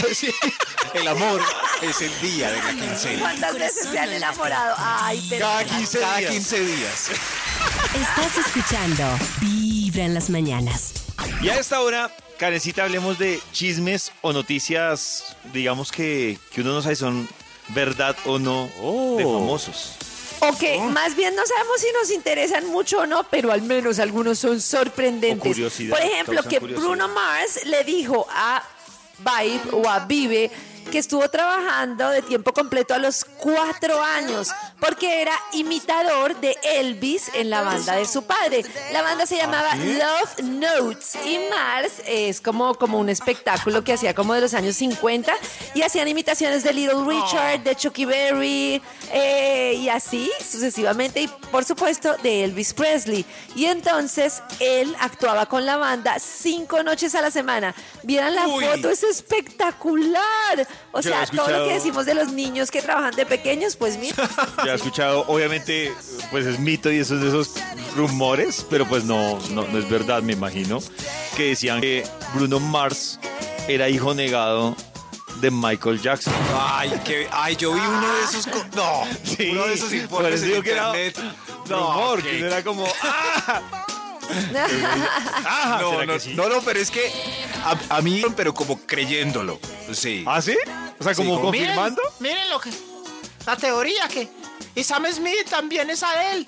El 0.93 1.07
amor 1.07 1.41
es 1.81 2.01
el 2.01 2.21
día 2.21 2.51
de 2.51 2.57
la 2.61 2.69
quincena. 2.71 3.19
¿Cuántas 3.21 3.53
veces 3.57 3.87
se 3.89 3.97
han 3.99 4.11
enamorado? 4.11 4.75
Ay, 4.77 5.25
pero... 5.29 5.45
Cada 5.45 5.63
15 5.63 5.99
Cada 5.99 6.17
días. 6.17 6.31
15 6.31 6.59
días. 6.61 7.09
Estás 7.93 8.45
escuchando 8.45 9.03
Vibra 9.41 10.03
en 10.03 10.13
las 10.13 10.29
mañanas. 10.29 10.93
Y 11.41 11.49
a 11.49 11.55
esta 11.59 11.79
hora, 11.81 12.11
Karencita, 12.37 12.83
hablemos 12.83 13.17
de 13.17 13.41
chismes 13.51 14.11
o 14.21 14.31
noticias, 14.31 15.35
digamos 15.53 15.91
que, 15.91 16.37
que 16.51 16.61
uno 16.61 16.73
no 16.73 16.81
sabe 16.81 16.95
si 16.95 16.99
son 17.01 17.27
verdad 17.69 18.15
o 18.25 18.37
no 18.39 18.65
de 18.65 19.25
Oh. 19.25 19.39
famosos. 19.39 19.95
O 20.39 20.55
que 20.55 20.77
más 20.79 21.15
bien 21.15 21.35
no 21.35 21.43
sabemos 21.47 21.81
si 21.81 21.87
nos 21.99 22.11
interesan 22.11 22.67
mucho 22.67 22.99
o 22.99 23.05
no, 23.07 23.23
pero 23.23 23.51
al 23.51 23.63
menos 23.63 23.97
algunos 23.97 24.37
son 24.37 24.61
sorprendentes. 24.61 25.57
Por 25.89 25.99
ejemplo, 25.99 26.43
que 26.43 26.59
curiosidad. 26.59 26.79
Bruno 26.87 27.07
Mars 27.07 27.65
le 27.65 27.83
dijo 27.83 28.27
a 28.29 28.61
Vibe 29.17 29.71
o 29.71 29.89
a 29.89 29.99
Vive 30.05 30.51
que 30.91 30.99
estuvo 30.99 31.27
trabajando 31.29 32.07
de 32.09 32.21
tiempo 32.21 32.53
completo 32.53 32.93
a 32.93 32.99
los 32.99 33.25
cuatro 33.25 33.99
años 34.01 34.49
porque 34.79 35.21
era 35.21 35.33
imitador 35.53 36.35
de 36.39 36.55
Elvis 36.63 37.31
en 37.33 37.49
la 37.49 37.61
banda 37.61 37.95
de 37.95 38.05
su 38.05 38.23
padre. 38.23 38.63
La 38.91 39.01
banda 39.01 39.25
se 39.25 39.37
llamaba 39.37 39.75
Love 39.75 40.43
Notes 40.43 41.15
y 41.25 41.39
Mars 41.49 42.01
es 42.05 42.41
como, 42.41 42.75
como 42.75 42.99
un 42.99 43.09
espectáculo 43.09 43.83
que 43.83 43.93
hacía 43.93 44.13
como 44.13 44.33
de 44.33 44.41
los 44.41 44.53
años 44.53 44.75
50 44.75 45.33
y 45.73 45.81
hacían 45.81 46.07
imitaciones 46.07 46.63
de 46.63 46.73
Little 46.73 47.05
Richard, 47.05 47.61
de 47.61 47.75
Chucky 47.75 48.05
Berry 48.05 48.81
eh, 49.11 49.73
y 49.77 49.89
así 49.89 50.29
sucesivamente 50.39 51.21
y 51.21 51.27
por 51.51 51.65
supuesto 51.65 52.15
de 52.21 52.43
Elvis 52.43 52.73
Presley. 52.73 53.25
Y 53.55 53.65
entonces 53.65 54.43
él 54.59 54.95
actuaba 54.99 55.47
con 55.47 55.65
la 55.65 55.77
banda 55.77 56.17
cinco 56.19 56.83
noches 56.83 57.15
a 57.15 57.21
la 57.21 57.31
semana. 57.31 57.73
Vieran 58.03 58.35
la 58.35 58.47
Uy. 58.47 58.63
foto, 58.63 58.89
es 58.89 59.03
espectacular. 59.03 60.67
O 60.91 61.01
Yo 61.01 61.09
sea, 61.09 61.25
todo 61.25 61.49
lo 61.49 61.65
que 61.65 61.73
decimos 61.73 62.05
de 62.05 62.13
los 62.13 62.31
niños 62.31 62.71
que 62.71 62.81
trabajan 62.81 63.15
de 63.15 63.25
pequeños, 63.25 63.75
pues 63.75 63.97
mira. 63.97 64.15
Ya 64.67 64.73
he 64.73 64.75
escuchado, 64.75 65.23
obviamente, 65.29 65.93
pues 66.29 66.45
es 66.45 66.59
mito 66.59 66.91
y 66.91 66.97
esos 66.97 67.21
de 67.21 67.29
esos 67.29 67.51
rumores, 67.95 68.65
pero 68.69 68.85
pues 68.85 69.05
no, 69.05 69.39
no, 69.51 69.65
no 69.65 69.77
es 69.79 69.89
verdad, 69.89 70.21
me 70.21 70.33
imagino, 70.33 70.79
que 71.37 71.43
decían 71.51 71.79
que 71.79 72.05
Bruno 72.33 72.59
Mars 72.59 73.17
era 73.69 73.87
hijo 73.87 74.13
negado 74.13 74.75
de 75.39 75.51
Michael 75.51 76.01
Jackson. 76.01 76.33
Ay, 76.53 76.91
que, 77.05 77.29
ay, 77.31 77.55
yo 77.55 77.71
vi 77.71 77.79
uno 77.79 78.13
de 78.13 78.23
esos. 78.25 78.45
No, 78.75 79.03
Sí, 79.23 79.51
uno 79.51 79.67
de 79.67 79.73
esos 79.75 79.93
informes 79.93 80.43
en 80.43 80.61
que 80.61 80.71
era 80.71 80.87
internet. 80.87 81.17
rumor, 81.69 82.21
que 82.21 82.33
no 82.39 82.47
era 82.47 82.61
como, 82.61 82.85
¡ah! 83.03 83.61
No, 85.79 85.91
¿será 85.91 86.05
no, 86.05 86.19
sí? 86.19 86.33
no, 86.35 86.49
no, 86.49 86.61
pero 86.61 86.81
es 86.81 86.91
que 86.91 87.09
a, 87.63 87.95
a 87.97 88.01
mí, 88.01 88.21
pero 88.35 88.53
como 88.53 88.77
creyéndolo. 88.85 89.61
Sí. 89.93 90.25
¿Ah, 90.27 90.41
sí? 90.41 90.57
O 90.99 91.03
sea, 91.05 91.15
como 91.15 91.37
Sí, 91.37 91.41
confirmando. 91.41 92.01
Miren, 92.19 92.35
miren 92.37 92.49
lo 92.49 92.59
que. 92.59 92.69
La 93.47 93.55
teoría 93.55 94.07
que. 94.07 94.27
Y 94.75 94.83
Sam 94.83 95.05
Smith 95.11 95.49
también 95.49 95.89
es 95.89 96.03
a 96.03 96.33
él. 96.33 96.45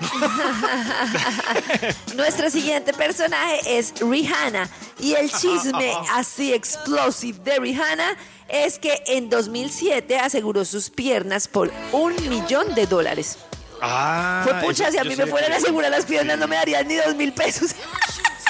Nuestro 2.14 2.50
siguiente 2.50 2.92
personaje 2.92 3.78
es 3.78 3.92
Rihanna. 4.00 4.68
Y 4.98 5.14
el 5.14 5.30
chisme 5.30 5.92
así 6.12 6.52
explosive 6.52 7.38
de 7.44 7.58
Rihanna 7.60 8.16
es 8.48 8.78
que 8.78 9.02
en 9.06 9.28
2007 9.28 10.18
aseguró 10.18 10.64
sus 10.64 10.90
piernas 10.90 11.46
por 11.48 11.72
un 11.92 12.14
millón 12.28 12.74
de 12.74 12.86
dólares. 12.86 13.38
Ah, 13.80 14.40
Fue 14.44 14.54
pucha, 14.54 14.84
eso- 14.84 14.92
si 14.92 14.98
a 14.98 15.04
mí 15.04 15.14
me 15.14 15.26
fueran 15.26 15.52
a 15.52 15.56
asegurar 15.56 15.90
las 15.90 16.04
piernas 16.06 16.38
no 16.38 16.48
me 16.48 16.56
darían 16.56 16.88
ni 16.88 16.96
dos 16.96 17.14
mil 17.14 17.32
pesos. 17.32 17.70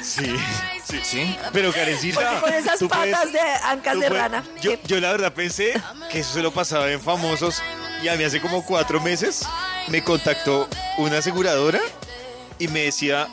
Sí, 0.02 0.36
sí. 0.86 1.00
Sí. 1.02 1.36
Pero. 1.52 1.72
Porque 1.72 2.14
con 2.40 2.52
esas 2.54 2.78
puedes- 2.78 2.88
patas 3.14 3.32
de 3.32 3.40
ancas 3.40 4.00
de 4.00 4.08
puedes- 4.08 4.22
rana. 4.22 4.44
Yo, 4.62 4.72
yo 4.84 5.00
la 5.00 5.10
verdad 5.10 5.34
pensé 5.34 5.74
que 6.10 6.20
eso 6.20 6.34
se 6.34 6.42
lo 6.42 6.52
pasaba 6.52 6.90
en 6.90 7.00
famosos 7.00 7.60
y 8.02 8.08
a 8.08 8.14
mí 8.16 8.24
hace 8.24 8.40
como 8.40 8.64
cuatro 8.64 9.00
meses 9.00 9.42
me 9.88 10.02
contactó 10.04 10.68
una 10.98 11.18
aseguradora 11.18 11.80
y 12.58 12.68
me 12.68 12.80
decía, 12.84 13.28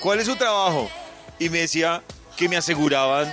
¿cuál 0.00 0.20
es 0.20 0.26
su 0.26 0.36
trabajo? 0.36 0.90
Y 1.38 1.48
me 1.48 1.58
decía 1.60 2.02
que 2.36 2.48
me 2.48 2.56
aseguraban 2.56 3.32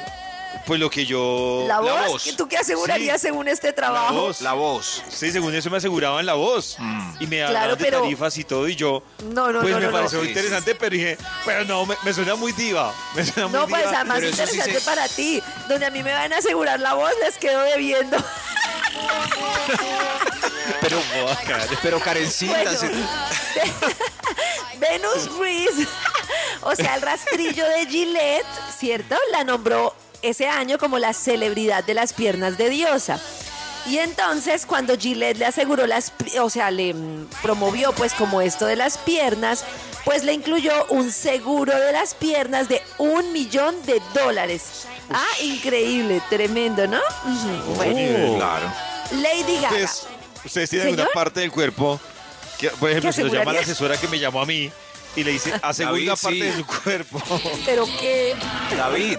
pues 0.66 0.80
lo 0.82 0.90
que 0.90 1.06
yo... 1.06 1.64
la, 1.68 1.80
voz, 1.80 2.36
¿tú 2.36 2.46
qué 2.48 2.58
asegurarías 2.58 3.22
Sí. 3.22 3.28
según 3.28 3.48
este 3.48 3.68
La 3.70 3.74
trabajo? 3.76 4.14
voz. 4.14 4.42
La 4.42 4.52
voz. 4.54 5.02
Sí, 5.10 5.32
según 5.32 5.56
eso 5.56 5.70
me 5.70 5.78
aseguraban 5.78 6.26
la 6.26 6.34
voz. 6.34 6.78
Y 7.22 7.28
me 7.28 7.42
hablaban 7.44 7.62
Claro, 7.70 7.76
de 7.78 7.84
pero- 7.86 8.02
tarifas 8.02 8.38
y 8.38 8.44
todo. 8.44 8.68
Y 8.68 8.76
yo, 8.76 9.02
No, 9.34 9.52
no, 9.52 9.62
pues 9.62 9.72
no, 9.74 9.80
me 9.80 9.86
no, 9.86 9.92
no. 9.92 9.98
pareció 9.98 10.22
Sí, 10.22 10.28
interesante, 10.28 10.76
pero 10.76 10.92
dije, 10.96 11.18
pero 11.46 11.64
no, 11.66 11.86
me, 11.86 11.96
me 12.04 12.14
suena 12.14 12.36
muy 12.36 12.52
diva. 12.52 12.94
Me 13.16 13.24
suena 13.26 13.48
muy 13.48 13.60
No, 13.60 13.68
pues 13.68 13.82
diva. 13.84 13.96
además 13.96 14.18
Pero 14.18 14.28
eso 14.30 14.36
sí 14.36 14.42
interesante 14.58 14.80
se- 14.80 14.86
para 14.86 15.08
ti. 15.08 15.42
Donde 15.70 15.86
a 15.86 15.90
mí 15.90 16.04
me 16.04 16.12
van 16.14 16.34
a 16.34 16.38
asegurar 16.40 16.80
la 16.82 16.96
voz, 16.96 17.12
les 17.24 17.38
quedo 17.38 17.62
debiendo. 17.64 18.18
Pero, 20.82 21.00
pero 21.84 22.00
Karencita, 22.00 22.54
Bueno, 22.54 22.72
se- 22.72 22.88
Venus 24.80 25.38
Reese, 25.38 25.88
o 26.62 26.76
sea, 26.76 26.96
el 26.96 27.02
rastrillo 27.02 27.66
de 27.68 27.86
Gillette, 27.86 28.46
¿cierto? 28.78 29.16
La 29.32 29.44
nombró 29.44 29.94
ese 30.22 30.48
año 30.48 30.78
como 30.78 30.98
la 31.00 31.14
celebridad 31.14 31.84
de 31.84 31.94
las 31.94 32.14
piernas 32.14 32.58
de 32.58 32.70
diosa. 32.70 33.20
Y 33.88 33.98
entonces 33.98 34.66
cuando 34.66 34.96
Gillette 34.98 35.38
le 35.40 35.46
aseguró 35.46 35.88
las, 35.88 36.14
o 36.40 36.50
sea, 36.50 36.70
le 36.72 36.94
mm, 36.94 37.28
promovió 37.42 37.92
pues 37.94 38.14
como 38.14 38.42
esto 38.42 38.66
de 38.66 38.76
las 38.76 38.98
piernas, 39.00 39.64
pues 40.06 40.24
le 40.24 40.34
incluyó 40.34 40.72
un 40.90 41.12
seguro 41.12 41.76
de 41.80 41.92
las 41.92 42.14
piernas 42.14 42.70
de 42.70 42.82
un 42.98 43.32
millón 43.34 43.76
de 43.86 44.02
dólares. 44.14 44.86
Ah, 45.12 45.26
increíble, 45.44 46.22
tremendo, 46.30 46.88
¿no? 46.88 47.00
Bueno, 47.76 48.38
claro. 48.38 48.72
Lady 49.14 49.56
Gaga. 49.56 49.70
Ustedes, 49.70 50.08
ustedes 50.46 50.70
tienen 50.70 50.88
alguna 50.90 51.04
¿Señor? 51.04 51.14
parte 51.14 51.40
del 51.42 51.52
cuerpo 51.52 52.00
que, 52.60 52.70
por 52.72 52.90
ejemplo, 52.90 53.10
¿Qué 53.12 53.16
si 53.16 53.24
lo 53.24 53.28
llama 53.34 53.54
la 53.54 53.62
asesora 53.62 53.98
que 53.98 54.08
me 54.08 54.20
llamó 54.20 54.42
a 54.42 54.46
mí 54.46 54.72
y 55.16 55.24
le 55.24 55.32
dice, 55.32 55.52
asegura 55.64 55.92
David, 55.94 56.10
parte 56.22 56.30
sí. 56.36 56.42
de 56.42 56.56
su 56.56 56.66
cuerpo. 56.66 57.22
Pero 57.66 57.86
que 58.00 58.36
David, 58.78 59.18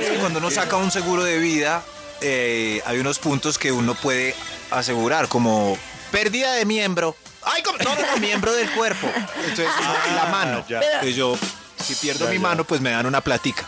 es 0.00 0.08
que 0.10 0.16
cuando 0.18 0.38
uno 0.38 0.50
saca 0.50 0.76
un 0.76 0.90
seguro 0.90 1.24
de 1.24 1.38
vida, 1.38 1.82
eh, 2.20 2.80
hay 2.86 2.98
unos 2.98 3.18
puntos 3.18 3.58
que 3.58 3.72
uno 3.72 3.94
puede 3.94 4.34
asegurar, 4.70 5.28
como 5.28 5.76
pérdida 6.10 6.52
de 6.52 6.64
miembro. 6.64 7.16
Ay, 7.42 7.62
como- 7.62 7.78
no, 7.78 7.94
no, 7.94 8.06
no, 8.12 8.16
miembro 8.18 8.52
del 8.52 8.70
cuerpo. 8.70 9.10
Entonces, 9.36 9.66
la 10.14 10.26
mano. 10.26 10.64
ya. 10.68 10.80
Entonces 10.80 11.16
yo, 11.16 11.36
si 11.82 11.94
pierdo 11.96 12.26
Ya, 12.26 12.30
mi 12.30 12.36
ya. 12.36 12.42
mano, 12.42 12.64
pues 12.64 12.80
me 12.80 12.90
dan 12.90 13.06
una 13.06 13.20
platica. 13.20 13.66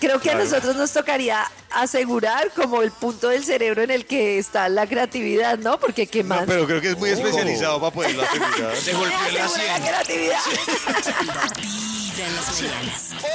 Creo 0.00 0.18
que 0.20 0.28
Claro. 0.30 0.40
a 0.40 0.44
nosotros 0.44 0.76
nos 0.76 0.92
tocaría 0.92 1.50
asegurar 1.70 2.52
como 2.52 2.82
el 2.82 2.92
punto 2.92 3.28
del 3.28 3.44
cerebro 3.44 3.82
en 3.82 3.90
el 3.90 4.06
que 4.06 4.38
está 4.38 4.68
la 4.68 4.86
creatividad, 4.86 5.58
¿no? 5.58 5.80
Porque 5.80 6.06
qué 6.06 6.22
No, 6.22 6.36
más. 6.36 6.44
pero 6.46 6.66
creo 6.66 6.80
que 6.80 6.90
es 6.90 6.96
muy 6.98 7.10
especializado 7.10 7.80
para 7.80 7.92
poderlo 7.92 8.22
asegurar. 8.22 8.76
Se 8.76 8.92
golpeó 8.92 9.18
la 9.32 9.48
la 9.48 9.80
creatividad. 9.80 10.38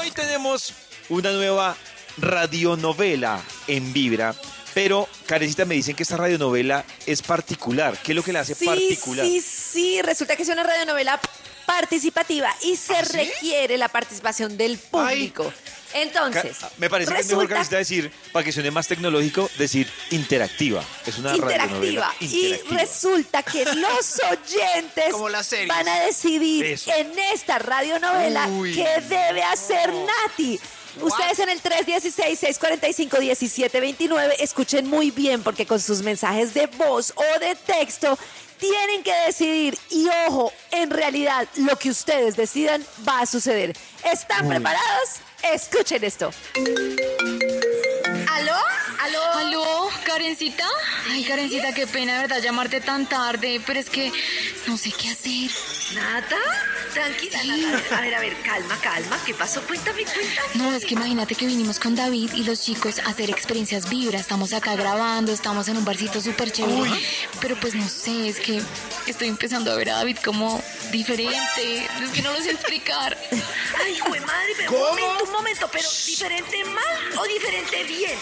Hoy 0.01 0.11
tenemos 0.11 0.73
una 1.09 1.31
nueva 1.31 1.75
radionovela 2.17 3.41
en 3.67 3.91
Vibra, 3.93 4.35
pero 4.73 5.07
Karencita 5.25 5.65
me 5.65 5.75
dicen 5.75 5.95
que 5.95 6.03
esta 6.03 6.17
radionovela 6.17 6.83
es 7.05 7.21
particular. 7.21 7.97
¿Qué 8.03 8.11
es 8.11 8.15
lo 8.15 8.23
que 8.23 8.33
la 8.33 8.41
hace 8.41 8.55
Sí, 8.55 8.65
particular? 8.65 9.25
sí, 9.25 9.41
sí. 9.41 10.01
Resulta 10.01 10.35
que 10.35 10.43
es 10.43 10.49
una 10.49 10.63
radionovela 10.63 11.19
participativa 11.65 12.49
y 12.61 12.75
se 12.75 12.95
¿Ah, 12.95 13.01
requiere 13.03 13.77
la 13.77 13.87
participación 13.87 14.57
del 14.57 14.77
público. 14.77 15.45
Ca- 15.45 15.72
Entonces, 15.93 16.57
me 16.77 16.89
parece 16.89 17.13
que 17.13 17.19
es 17.21 17.27
mejor 17.27 17.43
resulta 17.43 17.53
Karencita 17.55 17.77
decir, 17.77 18.11
para 18.31 18.43
que 18.43 18.51
suene 18.51 18.71
más 18.71 18.87
tecnológico, 18.87 19.49
decir 19.57 19.87
interactiva. 20.11 20.83
Es 21.05 21.17
una 21.17 21.35
interactiva. 21.35 21.65
radionovela 21.65 22.13
Y 22.19 22.45
interactiva. 22.45 22.77
resulta 22.79 23.43
que 23.43 23.65
los 23.75 24.21
oyentes 24.31 25.11
Como 25.11 25.29
van 25.67 25.87
a 25.87 25.99
decidir 26.01 26.65
Eso. 26.65 26.91
en 26.91 27.11
esta 27.33 27.59
radionovela 27.59 28.47
Uy, 28.47 28.73
qué 28.73 29.01
debe 29.07 29.43
hacer 29.43 29.93
Nati. 29.93 30.59
Ustedes 31.01 31.39
en 31.39 31.49
el 31.49 31.59
316-645-1729 33.03 34.33
escuchen 34.39 34.87
muy 34.87 35.11
bien 35.11 35.41
porque 35.41 35.65
con 35.65 35.79
sus 35.79 36.01
mensajes 36.01 36.53
de 36.53 36.67
voz 36.67 37.13
o 37.15 37.39
de 37.39 37.55
texto 37.55 38.17
tienen 38.59 39.01
que 39.03 39.13
decidir 39.25 39.77
y 39.89 40.07
ojo, 40.27 40.53
en 40.71 40.89
realidad 40.91 41.47
lo 41.55 41.77
que 41.77 41.89
ustedes 41.89 42.35
decidan 42.35 42.85
va 43.07 43.21
a 43.21 43.25
suceder. 43.25 43.75
¿Están 44.11 44.47
preparados? 44.47 45.09
Escuchen 45.51 46.03
esto. 46.03 46.31
¿Aló? 48.29 48.55
¿Aló? 49.01 49.23
¿Aló, 49.35 49.89
Karencita? 50.05 50.65
Ay, 51.09 51.23
Karencita, 51.25 51.73
qué 51.73 51.85
pena, 51.85 52.21
verdad, 52.21 52.41
llamarte 52.41 52.79
tan 52.79 53.07
tarde, 53.07 53.61
pero 53.65 53.79
es 53.79 53.89
que 53.89 54.11
no 54.67 54.77
sé 54.77 54.91
qué 54.91 55.09
hacer. 55.09 55.51
¿Nata? 55.95 56.37
Tranquila, 56.93 57.39
Nata. 57.43 57.97
A 57.97 58.01
ver, 58.01 58.13
a 58.15 58.19
ver, 58.19 58.41
calma, 58.43 58.77
calma. 58.81 59.19
¿Qué 59.25 59.33
pasó? 59.33 59.61
Cuéntame, 59.63 60.03
cuéntame. 60.03 60.47
No, 60.55 60.73
es 60.75 60.85
que 60.85 60.93
imagínate 60.93 61.33
que 61.33 61.47
vinimos 61.47 61.79
con 61.79 61.95
David 61.95 62.31
y 62.33 62.43
los 62.43 62.61
chicos 62.61 62.99
a 62.99 63.09
hacer 63.09 63.29
experiencias 63.31 63.89
vibra. 63.89 64.19
Estamos 64.19 64.53
acá 64.53 64.75
grabando, 64.75 65.31
estamos 65.31 65.67
en 65.67 65.77
un 65.77 65.85
barcito 65.85 66.21
súper 66.21 66.51
chévere. 66.51 66.91
Pero 67.41 67.55
pues 67.59 67.73
no 67.73 67.87
sé, 67.89 68.29
es 68.29 68.39
que 68.39 68.61
estoy 69.07 69.29
empezando 69.29 69.71
a 69.71 69.75
ver 69.75 69.89
a 69.89 69.95
David 69.97 70.17
como 70.23 70.61
diferente. 70.91 71.87
Es 72.01 72.11
que 72.11 72.21
no 72.21 72.31
lo 72.31 72.39
sé 72.39 72.51
explicar. 72.51 73.17
Ay, 73.83 73.95
de 74.11 74.19
madre, 74.21 74.53
pero 74.57 74.71
un 74.71 74.79
momento, 74.81 75.23
un 75.23 75.31
momento, 75.31 75.69
pero 75.71 75.89
¿diferente 76.05 76.63
mal 76.65 77.17
o 77.17 77.23
diferente 77.25 77.83
bien? 77.85 78.19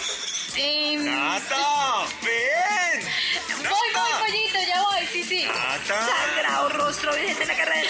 Eh, 0.56 0.96
¡Nata! 0.96 2.06
¡Ven! 2.22 3.02
voy, 3.58 3.88
voy, 3.94 4.12
pollito, 4.20 4.58
ya 4.66 4.82
voy, 4.82 5.06
sí, 5.12 5.24
sí. 5.24 5.46
Sagrado 5.86 6.68
rostro, 6.70 7.14
virgen 7.14 7.38
de 7.38 7.46
la 7.46 7.56
carrera. 7.56 7.88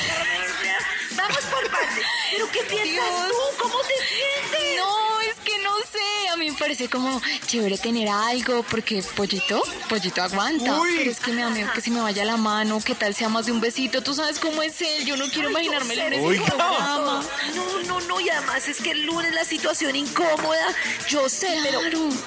Vamos 1.32 1.46
por 1.46 1.70
partes. 1.70 2.21
¿Pero 2.32 2.50
qué 2.50 2.60
piensas 2.62 2.88
Dios. 2.88 3.28
tú? 3.28 3.62
¿Cómo 3.62 3.78
te 3.80 3.94
sientes? 4.06 4.76
No, 4.78 5.20
es 5.20 5.36
que 5.44 5.58
no 5.62 5.76
sé. 5.80 6.28
A 6.32 6.36
mí 6.36 6.50
me 6.50 6.56
parece 6.56 6.88
como 6.88 7.20
chévere 7.46 7.76
tener 7.76 8.08
algo, 8.08 8.62
porque 8.62 9.02
pollito, 9.14 9.62
pollito 9.88 10.22
aguanta. 10.22 10.80
Pero 10.96 11.10
es 11.10 11.20
que 11.20 11.32
me 11.32 11.42
da 11.42 11.50
miedo 11.50 11.70
que 11.74 11.80
se 11.80 11.90
me 11.90 12.00
vaya 12.00 12.24
la 12.24 12.36
mano, 12.36 12.80
que 12.82 12.94
tal 12.94 13.14
sea 13.14 13.28
más 13.28 13.46
de 13.46 13.52
un 13.52 13.60
besito. 13.60 14.02
Tú 14.02 14.14
sabes 14.14 14.38
cómo 14.38 14.62
es 14.62 14.80
él. 14.80 15.04
Yo 15.04 15.16
no 15.16 15.26
quiero 15.28 15.48
Ay, 15.48 15.66
imaginármelo 15.66 16.02
en 16.02 16.12
ese 16.14 16.42
programa. 16.42 17.22
No, 17.54 17.82
no, 17.82 18.00
no, 18.00 18.20
y 18.20 18.30
además 18.30 18.66
es 18.68 18.80
que 18.80 18.92
el 18.92 19.04
lunes 19.04 19.32
la 19.34 19.44
situación 19.44 19.94
incómoda, 19.94 20.74
yo 21.08 21.28
sé, 21.28 21.58
pero 21.62 21.80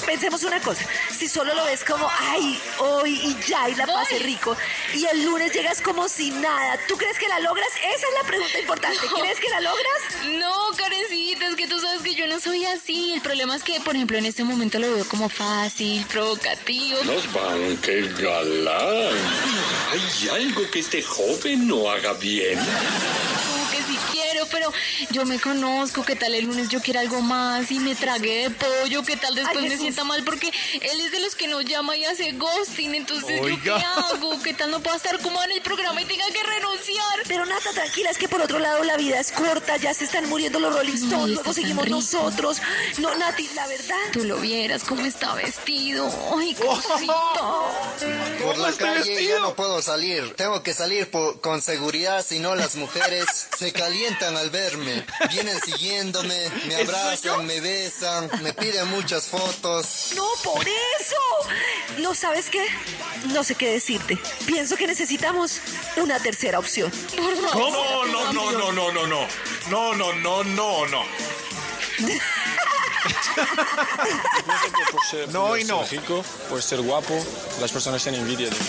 pensemos 0.05 0.43
una 0.43 0.59
cosa, 0.59 0.83
si 1.11 1.27
solo 1.27 1.53
lo 1.53 1.65
ves 1.65 1.83
como, 1.83 2.07
ay, 2.19 2.59
hoy 2.79 3.19
y 3.23 3.37
ya, 3.47 3.69
y 3.69 3.75
la 3.75 3.85
pasé 3.85 4.19
rico, 4.19 4.55
y 4.93 5.05
el 5.05 5.23
lunes 5.23 5.53
llegas 5.53 5.81
como 5.81 6.07
si 6.09 6.31
nada, 6.31 6.77
¿tú 6.87 6.97
crees 6.97 7.17
que 7.17 7.27
la 7.27 7.39
logras? 7.39 7.69
Esa 7.77 8.07
es 8.07 8.13
la 8.21 8.27
pregunta 8.27 8.59
importante. 8.59 8.99
¿crees 9.21 9.39
que 9.39 9.49
la 9.49 9.61
logras? 9.61 9.94
No, 10.39 10.53
Karencita, 10.77 11.47
es 11.47 11.55
que 11.55 11.67
tú 11.67 11.79
sabes 11.79 12.01
que 12.01 12.15
yo 12.15 12.27
no 12.27 12.39
soy 12.39 12.65
así. 12.65 13.13
El 13.13 13.21
problema 13.21 13.55
es 13.55 13.63
que, 13.63 13.79
por 13.81 13.95
ejemplo, 13.95 14.17
en 14.17 14.25
este 14.25 14.43
momento 14.43 14.79
lo 14.79 14.93
veo 14.93 15.05
como 15.07 15.29
fácil, 15.29 16.05
provocativo. 16.11 16.97
Nos 17.03 17.31
van, 17.33 17.77
qué 17.77 18.01
galán. 18.19 19.15
Hay 19.91 20.29
algo 20.29 20.69
que 20.71 20.79
este 20.79 21.01
joven 21.01 21.67
no 21.67 21.89
haga 21.89 22.13
bien. 22.13 22.59
Pero 24.71 25.11
yo 25.11 25.25
me 25.25 25.39
conozco. 25.39 26.03
¿Qué 26.03 26.15
tal 26.15 26.33
el 26.35 26.45
lunes 26.45 26.69
yo 26.69 26.81
quiero 26.81 26.99
algo 26.99 27.21
más 27.21 27.71
y 27.71 27.79
me 27.79 27.95
tragué 27.95 28.43
de 28.43 28.49
pollo? 28.51 29.03
¿Qué 29.03 29.17
tal 29.17 29.35
después 29.35 29.57
Ay, 29.57 29.63
me 29.63 29.69
Jesús. 29.69 29.81
sienta 29.81 30.03
mal? 30.03 30.23
Porque 30.23 30.47
él 30.81 31.01
es 31.01 31.11
de 31.11 31.19
los 31.19 31.35
que 31.35 31.47
no 31.47 31.61
llama 31.61 31.95
y 31.97 32.05
hace 32.05 32.31
ghosting. 32.33 32.95
Entonces, 32.95 33.41
¿yo 33.41 33.61
qué 33.61 33.71
hago? 33.71 34.41
¿Qué 34.41 34.53
tal 34.53 34.71
no 34.71 34.79
puedo 34.81 34.95
estar 34.95 35.19
como 35.19 35.41
en 35.43 35.51
el 35.51 35.61
programa 35.61 36.01
y 36.01 36.05
tenga 36.05 36.25
que 36.27 36.43
renunciar? 36.43 37.19
Pero 37.27 37.45
Nata, 37.45 37.71
tranquila, 37.73 38.09
es 38.09 38.17
que 38.17 38.27
por 38.27 38.41
otro 38.41 38.59
lado 38.59 38.83
la 38.83 38.97
vida 38.97 39.19
es 39.19 39.31
corta, 39.31 39.77
ya 39.77 39.93
se 39.93 40.05
están 40.05 40.27
muriendo 40.29 40.59
los 40.59 40.73
Rolling 40.73 40.93
Stones, 40.93 41.35
luego 41.35 41.53
seguimos 41.53 41.87
nosotros. 41.89 42.57
No, 42.97 43.13
Nati, 43.15 43.47
la 43.55 43.67
verdad. 43.67 43.95
Tú 44.13 44.23
lo 44.23 44.37
vieras 44.37 44.83
cómo 44.83 45.05
está 45.05 45.33
vestido. 45.35 46.09
Ay, 46.37 46.53
cosito. 46.55 47.71
Por 48.43 48.57
la 48.57 48.71
calle 48.73 49.25
ya 49.27 49.39
no 49.39 49.55
puedo 49.55 49.81
salir. 49.81 50.33
Tengo 50.35 50.61
que 50.63 50.73
salir 50.73 51.09
por- 51.09 51.39
con 51.41 51.61
seguridad, 51.61 52.23
si 52.25 52.39
no 52.39 52.55
las 52.55 52.75
mujeres 52.75 53.25
se 53.57 53.71
calientan 53.71 54.35
al 54.37 54.49
verme. 54.55 55.05
Vienen 55.31 55.59
siguiéndome, 55.61 56.49
me 56.67 56.75
abrazan, 56.75 57.45
me 57.45 57.59
besan, 57.59 58.29
me 58.41 58.53
piden 58.53 58.87
muchas 58.89 59.25
fotos. 59.27 60.13
No, 60.15 60.27
por 60.43 60.65
eso. 60.65 61.21
No 61.99 62.15
sabes 62.15 62.49
qué? 62.49 62.65
No 63.33 63.43
sé 63.43 63.55
qué 63.55 63.71
decirte. 63.71 64.17
Pienso 64.45 64.77
que 64.77 64.87
necesitamos 64.87 65.59
una 65.97 66.19
tercera 66.19 66.59
opción. 66.59 66.89
Por 67.15 67.35
favor. 67.35 68.07
No, 68.07 68.31
no, 68.31 68.33
no, 68.33 68.51
no, 68.51 68.71
no, 68.71 68.91
no, 68.91 69.07
no. 69.07 69.27
No, 69.69 69.95
no, 69.95 70.13
no, 70.13 70.43
no, 70.43 70.85
no. 70.87 71.03
No 75.31 75.57
y 75.57 75.63
no. 75.65 75.83
por 76.49 76.61
ser 76.61 76.81
guapo, 76.81 77.13
las 77.59 77.71
personas 77.71 78.01
tienen 78.03 78.21
envidia 78.21 78.49
de 78.49 78.55
mí. 78.55 78.65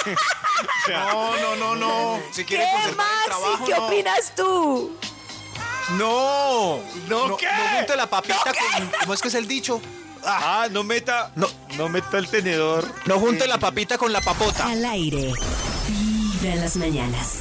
O 0.57 0.85
sea, 0.87 1.11
No, 1.11 1.37
no, 1.37 1.55
no, 1.55 1.75
no. 1.75 2.19
Si 2.31 2.43
quiere 2.43 2.63
¿Qué, 2.65 2.91
Maxi? 2.95 3.25
trabajo, 3.25 3.65
¿Qué 3.65 3.73
no. 3.73 3.85
opinas 3.87 4.33
tú? 4.35 4.97
No, 5.97 6.79
¿No 7.07 7.37
qué? 7.37 7.45
No 7.45 7.77
junte 7.77 7.95
la 7.95 8.07
papita 8.09 8.43
con. 8.43 8.89
¿Cómo 9.01 9.13
es 9.13 9.21
que 9.21 9.27
es 9.27 9.35
el 9.35 9.47
dicho? 9.47 9.79
Ah, 10.25 10.67
no 10.71 10.83
meta, 10.83 11.31
No. 11.35 11.47
no 11.77 11.87
meta 11.89 12.17
el 12.17 12.27
tenedor. 12.29 12.85
No 13.05 13.19
junte 13.19 13.47
la 13.47 13.57
papita 13.59 13.97
con 13.97 14.11
la 14.11 14.19
papota. 14.21 14.65
Al 14.67 14.83
aire. 14.83 15.31
Vibra 15.87 16.53
en 16.53 16.61
las 16.61 16.75
mañanas. 16.75 17.39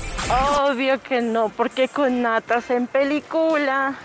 Obvio 0.61 1.03
que 1.03 1.23
no, 1.23 1.49
porque 1.49 1.89
con 1.89 2.21
natas 2.23 2.69
en 2.71 2.87
película 2.87 3.99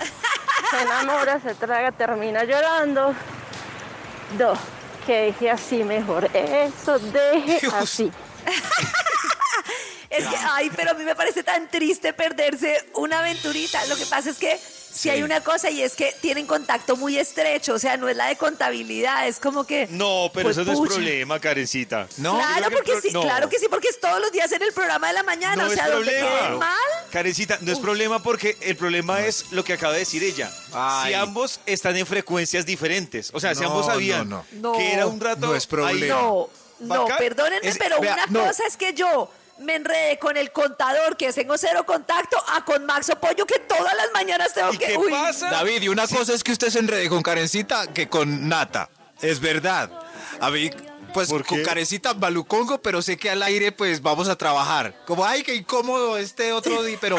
se 0.72 0.82
enamora, 0.82 1.40
se 1.40 1.54
traga, 1.54 1.92
termina 1.92 2.44
llorando. 2.46 3.14
No, 4.40 4.54
que 5.06 5.22
deje 5.24 5.52
así 5.52 5.84
mejor. 5.84 6.30
Eso, 6.34 6.98
deje 6.98 7.68
así. 7.76 8.12
Es 10.10 10.28
que, 10.28 10.36
ay, 10.36 10.70
pero 10.76 10.92
a 10.92 10.94
mí 10.94 11.06
me 11.06 11.16
parece 11.16 11.42
tan 11.42 11.70
triste 11.70 12.12
perderse 12.12 12.86
una 12.96 13.20
aventurita. 13.20 13.86
Lo 13.86 13.96
que 13.96 14.06
pasa 14.06 14.30
es 14.30 14.38
que 14.38 14.60
si 14.94 15.10
hay 15.10 15.24
una 15.24 15.42
cosa 15.42 15.70
y 15.70 15.82
es 15.82 15.96
que 15.96 16.14
tienen 16.22 16.46
contacto 16.46 16.96
muy 16.98 17.18
estrecho, 17.18 17.74
o 17.74 17.80
sea, 17.80 17.98
no 17.98 18.10
es 18.10 18.16
la 18.18 18.28
de 18.28 18.36
contabilidad, 18.36 19.28
es 19.28 19.40
como 19.40 19.64
que... 19.66 19.88
No, 19.90 20.30
pero 20.34 20.46
Pues, 20.48 20.58
eso 20.58 20.66
no 20.66 20.74
es 20.84 20.90
problema, 20.90 21.40
Karencita. 21.40 22.08
No, 22.18 22.38
claro, 22.38 22.70
porque 22.72 22.92
pro- 22.94 23.02
sí, 23.02 23.10
no. 23.12 23.22
claro 23.22 23.50
que 23.50 23.60
sí, 23.60 23.68
porque 23.70 23.88
es 23.90 24.00
todos 24.00 24.20
los 24.22 24.32
días 24.32 24.52
en 24.52 24.62
el 24.62 24.74
programa 24.74 25.08
de 25.08 25.14
la 25.14 25.24
mañana, 25.24 25.56
No 25.56 25.64
o 25.70 25.72
es 25.72 25.76
sea, 25.76 25.90
donde 25.90 26.12
problema. 26.12 26.40
quede 26.48 26.58
mal. 26.58 27.10
Karencita, 27.12 27.58
no 27.62 27.72
es 27.72 27.80
problema 27.80 28.22
porque 28.22 28.58
el 28.62 28.76
problema 28.76 29.22
es 29.26 29.46
lo 29.52 29.64
que 29.64 29.74
acaba 29.74 29.94
de 29.94 30.00
decir 30.00 30.24
ella. 30.24 30.52
Ay. 30.74 31.10
Si 31.10 31.14
ambos 31.20 31.60
están 31.66 31.96
en 31.98 32.06
frecuencias 32.06 32.66
diferentes, 32.66 33.30
o 33.34 33.40
sea, 33.40 33.56
si 33.56 33.62
No, 33.62 33.68
ambos 33.68 33.86
sabían 33.86 34.30
no, 34.30 34.46
no. 34.54 34.74
que 34.74 34.94
era 34.94 35.08
un 35.08 35.20
rato 35.20 35.48
No 35.48 35.56
es 35.56 35.66
problema. 35.68 36.16
ahí- 36.16 36.26
No, 36.28 36.50
Bacán. 36.80 37.18
perdónenme, 37.20 37.68
Es- 37.68 37.78
pero 37.78 38.00
vea, 38.00 38.14
una 38.14 38.26
no. 38.28 38.48
cosa 38.48 38.64
es 38.68 38.76
que 38.76 38.94
yo 38.94 39.32
me 39.62 39.76
enredé 39.76 40.18
con 40.20 40.38
el 40.38 40.52
contador, 40.52 41.18
que 41.18 41.32
tengo 41.34 41.58
cero 41.58 41.86
contacto, 41.86 42.38
a 42.56 42.64
con 42.66 42.86
Maxo 42.86 43.16
Pollo, 43.20 43.46
que 43.46 43.60
todas 43.60 43.96
las 43.96 44.12
mañanas 44.14 44.54
tengo 44.54 44.74
¿Y 44.74 44.78
que... 44.78 44.88
qué 44.88 44.98
uy, 44.98 45.12
pasa? 45.12 45.50
David, 45.50 45.82
y 45.84 45.88
una 45.90 46.08
cosa 46.08 46.34
es 46.34 46.44
que 46.44 46.52
usted 46.52 46.70
se 46.70 46.80
enrede 46.80 47.10
con 47.10 47.22
Karencita 47.22 47.88
que 47.94 48.08
con 48.10 48.48
Nata. 48.50 48.90
Es 49.22 49.40
verdad. 49.40 49.90
A 50.40 50.50
mí, 50.50 50.70
pues 51.14 51.30
¿Por 51.30 51.46
con 51.46 51.60
qué? 51.60 51.64
Karencita 51.64 52.14
malucongo, 52.14 52.82
pero 52.82 53.02
sé 53.02 53.18
que 53.18 53.30
al 53.30 53.44
aire 53.44 53.72
pues 53.72 54.02
vamos 54.02 54.28
a 54.30 54.36
trabajar. 54.36 54.96
Como, 55.06 55.26
ay, 55.26 55.44
qué 55.44 55.54
incómodo 55.56 56.18
este 56.18 56.52
otro 56.54 56.84
día, 56.84 56.98
pero... 57.00 57.18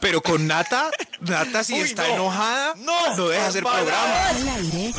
Pero 0.00 0.22
con 0.22 0.46
Nata, 0.46 0.90
Nata 1.20 1.62
si 1.62 1.74
Uy, 1.74 1.80
está 1.80 2.08
no. 2.08 2.14
enojada, 2.14 2.74
No, 2.76 3.16
no 3.16 3.28
deja 3.28 3.46
hacer 3.48 3.62
programa. 3.62 4.28
Al 4.28 4.48
aire. 4.48 4.94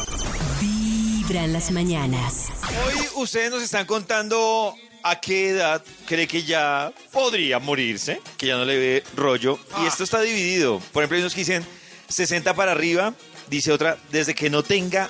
Vibra 0.59 1.43
en 1.43 1.53
las 1.53 1.71
mañanas. 1.71 2.49
Hoy 2.85 3.07
ustedes 3.15 3.49
nos 3.49 3.63
están 3.63 3.87
contando 3.87 4.75
a 5.03 5.19
qué 5.19 5.49
edad 5.49 5.83
cree 6.05 6.27
que 6.27 6.43
ya 6.43 6.91
podría 7.11 7.59
morirse, 7.59 8.21
que 8.37 8.47
ya 8.47 8.57
no 8.57 8.65
le 8.65 8.77
ve 8.77 9.03
rollo. 9.15 9.59
Y 9.81 9.87
esto 9.87 10.03
está 10.03 10.21
dividido. 10.21 10.79
Por 10.91 11.03
ejemplo, 11.03 11.15
hay 11.15 11.21
unos 11.21 11.33
que 11.33 11.41
dicen 11.41 11.65
60 12.09 12.53
para 12.53 12.71
arriba, 12.71 13.13
dice 13.49 13.71
otra, 13.71 13.97
desde 14.11 14.35
que 14.35 14.49
no 14.49 14.63
tenga, 14.63 15.09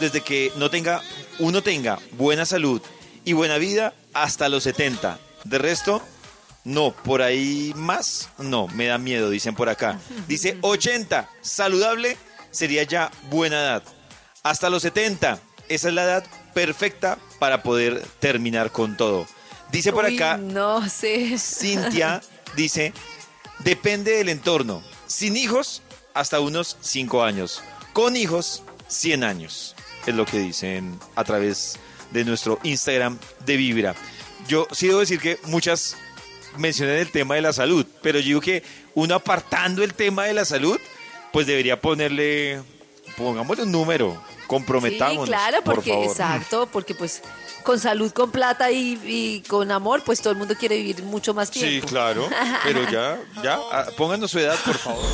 desde 0.00 0.20
que 0.20 0.52
no 0.56 0.70
tenga, 0.70 1.02
uno 1.38 1.62
tenga 1.62 1.98
buena 2.12 2.44
salud 2.44 2.82
y 3.24 3.32
buena 3.32 3.58
vida 3.58 3.94
hasta 4.12 4.48
los 4.48 4.64
70. 4.64 5.18
De 5.44 5.58
resto, 5.58 6.02
no, 6.64 6.92
por 6.92 7.22
ahí 7.22 7.72
más, 7.76 8.28
no, 8.38 8.68
me 8.68 8.86
da 8.86 8.98
miedo, 8.98 9.30
dicen 9.30 9.54
por 9.54 9.68
acá. 9.68 9.98
Dice 10.28 10.58
80, 10.62 11.28
saludable 11.40 12.16
sería 12.50 12.82
ya 12.82 13.10
buena 13.30 13.60
edad. 13.60 13.82
Hasta 14.42 14.70
los 14.70 14.82
70, 14.82 15.38
esa 15.68 15.88
es 15.88 15.94
la 15.94 16.04
edad 16.04 16.24
perfecta 16.54 17.18
para 17.40 17.64
poder 17.64 18.00
terminar 18.20 18.70
con 18.70 18.96
todo. 18.96 19.26
Dice 19.72 19.92
por 19.92 20.04
uy, 20.04 20.14
acá, 20.14 20.36
no 20.36 20.88
sé. 20.88 21.36
Cintia 21.38 22.22
dice, 22.54 22.92
depende 23.58 24.12
del 24.12 24.28
entorno. 24.28 24.82
Sin 25.08 25.36
hijos, 25.36 25.82
hasta 26.14 26.38
unos 26.38 26.76
5 26.80 27.24
años. 27.24 27.64
Con 27.92 28.14
hijos, 28.14 28.62
100 28.86 29.24
años. 29.24 29.74
Es 30.06 30.14
lo 30.14 30.26
que 30.26 30.38
dicen 30.38 30.98
a 31.16 31.24
través 31.24 31.78
de 32.12 32.24
nuestro 32.24 32.60
Instagram 32.62 33.18
de 33.44 33.56
Vibra. 33.56 33.94
Yo 34.46 34.68
sí 34.70 34.86
debo 34.88 35.00
decir 35.00 35.18
que 35.18 35.38
muchas 35.44 35.96
mencionan 36.56 36.96
el 36.96 37.10
tema 37.10 37.34
de 37.34 37.42
la 37.42 37.52
salud, 37.52 37.86
pero 38.02 38.18
yo 38.18 38.26
digo 38.26 38.40
que 38.40 38.62
uno 38.94 39.14
apartando 39.14 39.82
el 39.82 39.94
tema 39.94 40.24
de 40.24 40.34
la 40.34 40.44
salud, 40.44 40.78
pues 41.32 41.46
debería 41.46 41.80
ponerle, 41.80 42.60
pongámosle 43.16 43.64
un 43.64 43.72
número, 43.72 44.20
comprometámonos. 44.50 45.26
Sí, 45.26 45.30
claro, 45.30 45.62
por 45.62 45.76
porque, 45.76 45.90
favor. 45.90 46.06
exacto, 46.06 46.68
porque 46.72 46.94
pues 46.96 47.22
con 47.62 47.78
salud, 47.78 48.10
con 48.10 48.32
plata 48.32 48.70
y, 48.72 48.98
y 49.04 49.40
con 49.48 49.70
amor, 49.70 50.02
pues 50.04 50.20
todo 50.20 50.32
el 50.32 50.38
mundo 50.38 50.56
quiere 50.58 50.76
vivir 50.76 51.04
mucho 51.04 51.32
más 51.34 51.48
Sí, 51.50 51.60
tiempo. 51.60 51.86
claro, 51.86 52.28
pero 52.64 52.82
ya, 52.90 53.16
ya, 53.44 53.58
ah, 53.70 53.86
pónganos 53.96 54.30
su 54.32 54.40
edad, 54.40 54.56
por 54.64 54.74
favor. 54.74 55.04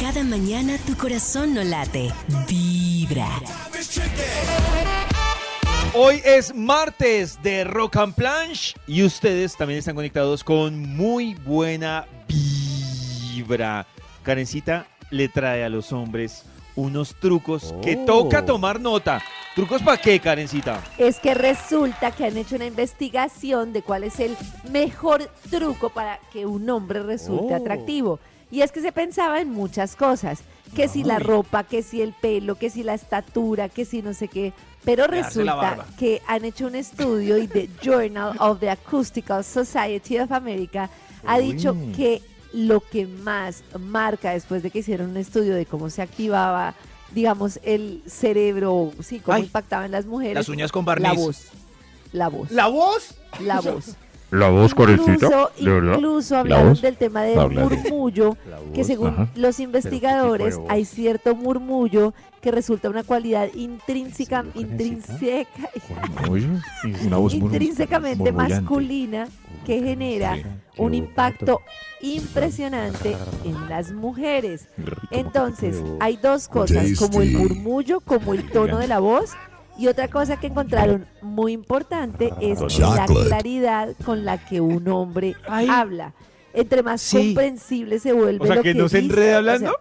Cada 0.00 0.22
mañana 0.22 0.78
tu 0.86 0.96
corazón 0.96 1.54
no 1.54 1.64
late. 1.64 2.12
Vibra. 2.48 3.28
Hoy 5.94 6.20
es 6.24 6.54
martes 6.54 7.42
de 7.42 7.64
Rock 7.64 7.96
and 7.96 8.14
Planche 8.14 8.74
y 8.86 9.02
ustedes 9.02 9.56
también 9.56 9.78
están 9.78 9.94
conectados 9.96 10.44
con 10.44 10.78
muy 10.78 11.34
buena 11.34 12.06
vibra. 12.28 13.86
Karencita 14.22 14.86
le 15.10 15.28
trae 15.28 15.64
a 15.64 15.68
los 15.70 15.92
hombres 15.92 16.44
unos 16.76 17.14
trucos 17.16 17.74
que 17.82 17.96
Oh. 17.96 18.04
toca 18.04 18.44
tomar 18.44 18.80
nota. 18.80 19.22
¿Trucos 19.54 19.82
para 19.82 19.96
qué, 19.96 20.20
Karencita? 20.20 20.82
Es 20.98 21.18
que 21.18 21.32
resulta 21.32 22.10
que 22.10 22.26
han 22.26 22.36
hecho 22.36 22.56
una 22.56 22.66
investigación 22.66 23.72
de 23.72 23.82
cuál 23.82 24.04
es 24.04 24.20
el 24.20 24.36
mejor 24.70 25.30
truco 25.50 25.88
para 25.90 26.18
que 26.32 26.44
un 26.44 26.68
hombre 26.68 27.02
resulte 27.02 27.54
Oh. 27.54 27.56
atractivo. 27.56 28.20
Y 28.50 28.60
es 28.60 28.70
que 28.70 28.80
se 28.82 28.92
pensaba 28.92 29.40
en 29.40 29.50
muchas 29.50 29.96
cosas, 29.96 30.40
que 30.74 30.86
si 30.88 31.02
la 31.02 31.18
ropa, 31.18 31.64
que 31.64 31.82
si 31.82 32.00
el 32.02 32.12
pelo, 32.12 32.56
que 32.56 32.70
si 32.70 32.82
la 32.82 32.94
estatura, 32.94 33.68
que 33.68 33.84
si 33.84 34.02
no 34.02 34.12
sé 34.14 34.28
qué. 34.28 34.52
Pero 34.84 35.06
resulta 35.08 35.84
que 35.98 36.22
han 36.28 36.44
hecho 36.44 36.66
un 36.66 36.74
estudio 36.76 37.38
y 37.38 37.48
The 37.48 37.68
Journal 37.82 38.36
of 38.38 38.60
the 38.60 38.70
Acoustical 38.70 39.42
Society 39.42 40.18
of 40.18 40.30
America 40.30 40.90
ha 41.26 41.38
Uy. 41.38 41.52
dicho 41.54 41.74
que 41.96 42.20
lo 42.56 42.80
que 42.80 43.06
más 43.06 43.62
marca 43.78 44.30
después 44.30 44.62
de 44.62 44.70
que 44.70 44.78
hicieron 44.78 45.10
un 45.10 45.18
estudio 45.18 45.54
de 45.54 45.66
cómo 45.66 45.90
se 45.90 46.00
activaba, 46.00 46.74
digamos, 47.12 47.60
el 47.62 48.02
cerebro, 48.06 48.92
sí, 49.02 49.20
cómo 49.20 49.36
Ay. 49.36 49.42
impactaba 49.44 49.84
en 49.84 49.92
las 49.92 50.06
mujeres. 50.06 50.34
Las 50.36 50.48
uñas 50.48 50.72
con 50.72 50.84
La 50.86 50.94
barniz. 50.94 51.20
voz. 51.20 51.44
La 52.12 52.28
voz. 52.28 52.50
¿La 52.50 52.66
voz? 52.68 53.14
La 53.40 53.60
voz. 53.60 53.96
La 54.30 54.48
voz, 54.48 54.72
Incluso, 54.76 55.50
incluso 55.58 56.34
¿La 56.34 56.40
hablaron 56.40 56.80
del 56.80 56.96
tema 56.96 57.22
del 57.22 57.36
murmullo, 57.50 58.36
La 58.48 58.58
que 58.74 58.84
según 58.84 59.08
ajá. 59.08 59.28
los 59.36 59.60
investigadores 59.60 60.58
hay 60.68 60.84
cierto 60.84 61.36
murmullo 61.36 62.12
que 62.46 62.52
resulta 62.52 62.88
una 62.88 63.02
cualidad 63.02 63.48
intrínseca, 63.56 64.44
intrínseca, 64.54 65.68
intrínsecamente 67.32 68.30
masculina 68.30 69.26
que 69.64 69.80
genera 69.80 70.38
un 70.76 70.94
impacto 70.94 71.60
impresionante 72.00 73.16
en 73.42 73.68
las 73.68 73.90
mujeres. 73.90 74.68
Entonces, 75.10 75.82
hay 75.98 76.18
dos 76.18 76.46
cosas, 76.46 76.96
como 76.96 77.20
el 77.20 77.32
murmullo, 77.32 77.98
como 77.98 78.32
el 78.32 78.48
tono 78.48 78.78
de 78.78 78.86
la 78.86 79.00
voz, 79.00 79.32
y 79.76 79.88
otra 79.88 80.06
cosa 80.06 80.36
que 80.38 80.46
encontraron 80.46 81.04
muy 81.22 81.50
importante 81.50 82.32
es 82.40 82.60
la 82.78 83.06
claridad 83.06 83.96
con 84.04 84.24
la 84.24 84.38
que 84.38 84.60
un 84.60 84.86
hombre 84.86 85.34
habla. 85.48 86.14
Entre 86.54 86.84
más 86.84 87.02
Sí. 87.02 87.34
comprensible 87.34 87.98
se 87.98 88.12
vuelve 88.12 88.44
O 88.44 88.46
sea, 88.46 88.54
lo 88.54 88.62
que 88.62 88.72
no 88.72 88.88
se 88.88 89.02
sea, 89.08 89.38
hablando. 89.38 89.72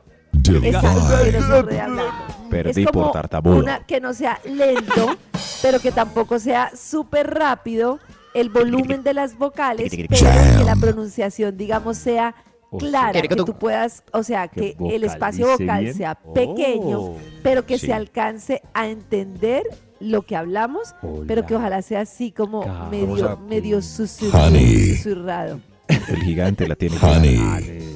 Exacto, 0.49 1.53
hablando. 1.55 2.03
Perdí 2.49 2.81
es 2.83 2.87
como 2.87 3.03
por 3.05 3.11
tartamudo. 3.13 3.57
Una 3.57 3.79
que 3.85 3.99
no 3.99 4.13
sea 4.13 4.39
lento, 4.45 5.15
pero 5.61 5.79
que 5.79 5.91
tampoco 5.91 6.39
sea 6.39 6.71
súper 6.75 7.33
rápido. 7.33 7.99
El 8.33 8.49
volumen 8.49 9.01
de 9.03 9.13
las 9.13 9.37
vocales, 9.37 9.93
pero 9.95 10.09
que 10.57 10.63
la 10.65 10.75
pronunciación, 10.75 11.55
digamos, 11.55 11.97
sea 11.97 12.35
clara, 12.77 13.21
que 13.21 13.35
tú 13.35 13.57
puedas, 13.57 14.03
o 14.11 14.23
sea, 14.23 14.49
que 14.49 14.75
Que 14.75 14.95
el 14.97 15.05
espacio 15.05 15.47
vocal 15.47 15.83
bien. 15.83 15.93
sea 15.95 16.15
pequeño, 16.15 16.99
Oh. 16.99 17.17
pero 17.41 17.65
que 17.65 17.77
Sí. 17.77 17.85
se 17.87 17.93
alcance 17.93 18.61
a 18.73 18.87
entender 18.89 19.63
lo 20.01 20.23
que 20.23 20.35
hablamos, 20.35 20.93
pero 21.25 21.45
que 21.45 21.55
ojalá 21.55 21.81
sea 21.81 22.01
así 22.01 22.33
como 22.33 22.65
medio, 22.91 23.37
medio 23.47 23.81
susurrado. 23.81 24.47
Honey. 24.47 24.97
susurrado. 24.97 25.61
El 25.87 26.21
gigante 26.23 26.67
la 26.67 26.75
tiene 26.75 26.97
clara. 26.97 27.21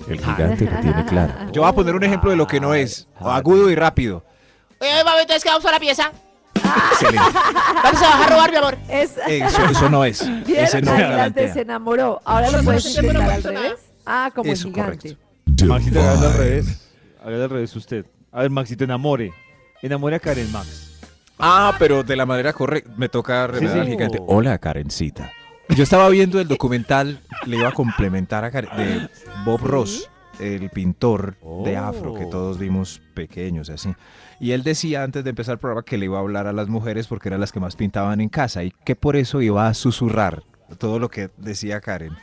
El 0.10 0.20
gigante 0.20 0.66
la 0.66 0.82
tiene 0.82 1.06
clara. 1.06 1.48
Yo 1.52 1.62
voy 1.62 1.70
a 1.70 1.74
poner 1.74 1.96
un 1.96 2.04
ejemplo 2.04 2.32
de 2.32 2.38
lo 2.38 2.48
que 2.48 2.60
no 2.60 2.74
es. 2.74 3.08
Agudo 3.20 3.70
y 3.70 3.76
rápido. 3.76 4.24
Oye, 4.82 5.04
mami, 5.04 5.22
entonces 5.22 5.44
que 5.44 5.50
vamos 5.50 5.66
a 5.66 5.72
la 5.72 5.80
pieza. 5.80 6.12
Excelente. 6.92 7.20
Vamos 7.84 8.02
a 8.02 8.06
bajar 8.10 8.24
a 8.24 8.36
robar, 8.36 8.52
mi 8.52 8.58
amor. 8.58 8.78
Es, 8.90 9.16
Eso, 9.28 9.66
eso 9.66 9.90
no 9.90 10.04
es. 10.06 10.22
Ese 10.48 10.82
no 10.82 10.92
galantea. 10.92 11.54
se 11.54 11.62
enamoró. 11.62 12.22
Ahora 12.26 12.52
lo 12.52 12.64
puedes 12.64 12.86
intentar 12.96 13.22
al 13.30 13.44
revés. 13.44 13.74
Ah, 14.06 14.30
como 14.36 14.52
Eso, 14.52 14.68
el 14.68 14.74
gigante. 14.74 15.18
Maxito, 15.66 16.00
hágalo 16.02 16.28
al 16.28 16.34
revés. 16.38 16.90
Hágalo 17.22 17.44
al 17.44 17.50
revés 17.50 17.76
usted. 17.76 18.06
A 18.32 18.42
ver, 18.42 18.50
Maxito, 18.52 18.84
enamore. 18.84 19.32
Enamore 19.82 20.16
a 20.18 20.20
Karen 20.20 20.52
Max. 20.52 21.00
Ah, 21.40 21.74
pero 21.80 22.04
de 22.04 22.16
la 22.16 22.26
manera 22.26 22.52
correcta. 22.54 22.92
Me 22.98 23.10
toca 23.10 23.48
remedar 23.48 23.74
Sí, 23.76 23.80
al 23.80 23.88
gigante. 23.88 24.20
Hola, 24.28 24.58
Karencita. 24.58 25.32
Yo 25.76 25.84
estaba 25.84 26.10
viendo 26.10 26.40
el 26.40 26.48
documental, 26.48 27.22
le 27.46 27.58
iba 27.58 27.70
a 27.70 27.72
complementar 27.72 28.44
a 28.44 28.52
Karen- 28.52 28.76
de 28.76 29.10
Bob 29.46 29.62
Ross. 29.62 30.10
el 30.40 30.70
pintor 30.70 31.36
de 31.66 31.76
afro 31.76 32.14
que 32.14 32.24
Oh. 32.24 32.30
todos 32.30 32.58
vimos 32.58 33.02
pequeños, 33.14 33.70
así. 33.70 33.94
Y 34.40 34.52
él 34.52 34.64
decía 34.64 35.04
antes 35.04 35.26
de 35.26 35.32
empezar 35.32 35.54
el 35.56 35.60
programa 35.60 35.84
que 35.84 35.98
le 35.98 36.06
iba 36.06 36.18
a 36.18 36.22
hablar 36.22 36.48
a 36.48 36.54
las 36.54 36.70
mujeres 36.70 37.08
porque 37.08 37.28
eran 37.28 37.42
las 37.42 37.52
que 37.52 37.60
más 37.60 37.76
pintaban 37.76 38.22
en 38.22 38.30
casa 38.30 38.64
y 38.64 38.72
que 38.86 38.96
por 38.96 39.18
eso 39.18 39.42
iba 39.42 39.68
a 39.68 39.74
susurrar 39.74 40.44
todo 40.78 40.98
lo 40.98 41.10
que 41.10 41.30
decía 41.36 41.82
Karen. 41.82 42.14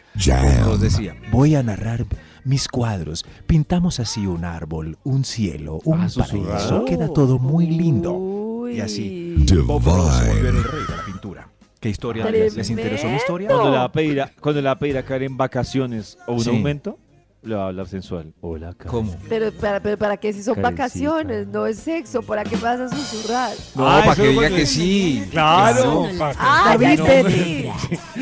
Nos 0.64 0.80
decía, 0.80 1.14
voy 1.30 1.56
a 1.56 1.62
narrar 1.62 2.06
mis 2.44 2.68
cuadros. 2.68 3.26
Pintamos 3.46 4.00
así 4.00 4.26
un 4.26 4.46
árbol, 4.46 4.96
un 5.04 5.22
cielo, 5.24 5.80
un 5.84 6.00
Ah, 6.00 6.08
susurrar. 6.08 6.52
paraíso. 6.56 6.84
Queda 6.86 7.08
todo 7.12 7.38
muy 7.38 7.66
lindo. 7.66 8.66
Y 8.72 8.80
así 8.80 9.44
Bob 9.66 9.84
Ross 9.84 10.26
volvió 10.26 10.48
el 10.48 10.64
rey 10.64 10.82
de 10.88 10.96
la 10.96 11.04
pintura. 11.04 11.48
¿Qué 11.80 11.88
historia? 11.90 12.28
¿Les, 12.30 12.56
les 12.56 12.70
interesó 12.70 13.08
mi 13.08 13.16
historia? 13.16 13.48
Cuando 13.48 13.70
le 13.70 13.76
va 13.76 13.84
a 13.84 13.92
pedir 13.92 14.20
a, 14.22 14.30
cuando 14.40 14.60
le 14.60 14.66
va 14.66 14.72
a 14.72 14.78
pedir 14.78 14.96
a 14.98 15.02
Karen 15.04 15.36
vacaciones 15.36 16.16
o 16.26 16.32
un 16.32 16.40
Sí. 16.44 16.48
aumento, 16.50 16.98
le 17.42 17.54
va 17.54 17.64
a 17.64 17.66
hablar 17.68 17.86
sensual. 17.86 18.32
Hola, 18.40 18.72
Karen. 18.74 18.90
¿Cómo? 18.90 19.16
Pero 19.28 19.52
para, 19.52 19.80
pero 19.80 19.96
para 19.98 20.16
qué 20.16 20.32
si 20.32 20.42
son 20.42 20.54
Karencita. 20.54 20.82
vacaciones, 20.82 21.46
no 21.48 21.66
es 21.66 21.78
sexo, 21.78 22.22
¿para 22.22 22.42
qué 22.44 22.56
vas 22.56 22.80
a 22.80 22.88
susurrar? 22.88 23.52
No, 23.74 23.86
Ah, 23.86 24.02
para 24.04 24.16
que 24.16 24.28
diga 24.28 24.48
que 24.48 24.66
sí. 24.66 25.22
Claro. 25.30 26.08
Ah, 26.38 26.76
no, 26.78 26.86
es 26.86 27.00
que- 27.00 27.04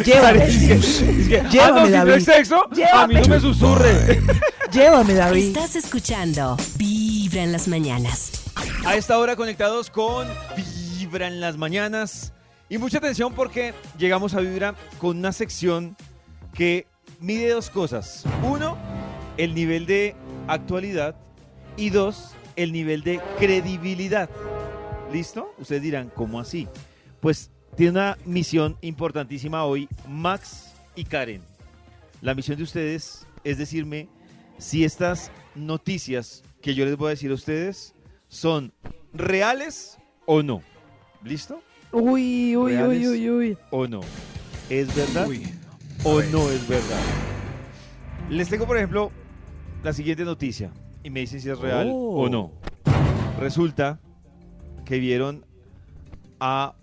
que, 0.05 1.41
ah, 1.41 1.49
Llévame, 1.51 1.81
no, 1.81 1.87
si 1.87 1.93
no 1.93 1.99
David. 1.99 2.13
es 2.15 2.25
sexo, 2.25 2.69
a 2.93 3.07
mí 3.07 3.15
no 3.15 3.29
me 3.29 3.41
susurre. 3.41 4.21
Llévame, 4.73 5.15
David. 5.15 5.47
Estás 5.57 5.77
escuchando 5.77 6.57
Vibra 6.77 7.45
en 7.45 7.53
las 7.53 7.69
mañanas. 7.69 8.33
A 8.85 8.97
esta 8.97 9.17
hora 9.19 9.37
conectados 9.37 9.89
con 9.91 10.27
Vibra 10.99 11.29
en 11.29 11.41
las 11.41 11.57
mañanas. 11.57 12.33
Y 12.69 12.79
mucha 12.79 12.99
atención 12.99 13.35
porque 13.35 13.75
llegamos 13.99 14.35
a 14.35 14.41
Vibra 14.41 14.75
con 14.99 15.19
una 15.19 15.33
sección 15.33 15.97
que 16.55 16.87
mide 17.21 17.51
dos 17.51 17.69
cosas. 17.69 18.25
Uno, 18.43 18.79
el 19.37 19.55
nivel 19.55 19.87
de 19.87 20.17
actualidad. 20.49 21.17
Y 21.77 21.91
dos, 21.91 22.31
el 22.57 22.73
nivel 22.73 23.03
de 23.03 23.21
credibilidad. 23.39 24.31
¿Listo? 25.13 25.53
Ustedes 25.59 25.83
dirán, 25.83 26.11
¿cómo 26.15 26.41
así? 26.41 26.69
Pues 27.21 27.51
tiene 27.77 27.93
una 27.93 28.19
misión 28.25 28.79
importantísima 28.81 29.65
hoy 29.65 29.89
Max 30.09 30.73
y 30.95 31.05
Karen. 31.05 31.43
La 32.21 32.35
misión 32.35 32.57
de 32.57 32.63
ustedes 32.63 33.27
es 33.43 33.59
decirme 33.59 34.09
si 34.59 34.85
estas 34.85 35.31
noticias 35.55 36.43
que 36.63 36.75
yo 36.75 36.85
les 36.85 36.97
voy 36.97 37.09
a 37.09 37.11
decir 37.11 37.31
a 37.31 37.35
ustedes 37.35 37.95
son 38.29 38.73
reales 39.13 39.99
o 40.27 40.43
no. 40.43 40.63
¿Listo? 41.23 41.63
Uy, 41.95 42.57
uy, 42.57 42.57
uy, 42.57 42.73
¿Reales 42.77 43.09
uy, 43.09 43.31
uy. 43.31 43.59
o 43.71 43.87
no? 43.87 44.01
¿Es 44.69 44.95
verdad 44.97 45.29
o 46.03 46.21
no 46.23 46.51
es 46.51 46.67
verdad? 46.69 46.99
Les 48.31 48.49
tengo, 48.49 48.67
por 48.67 48.77
ejemplo, 48.77 49.13
la 49.83 49.93
siguiente 49.93 50.25
noticia 50.25 50.71
y 51.05 51.11
me 51.11 51.21
dicen 51.21 51.41
si 51.41 51.51
es 51.51 51.59
real 51.59 51.89
Oh. 51.93 52.23
o 52.25 52.29
no. 52.29 52.51
Resulta 53.39 54.01
que 54.85 54.99
vieron 54.99 55.45
a 56.41 56.75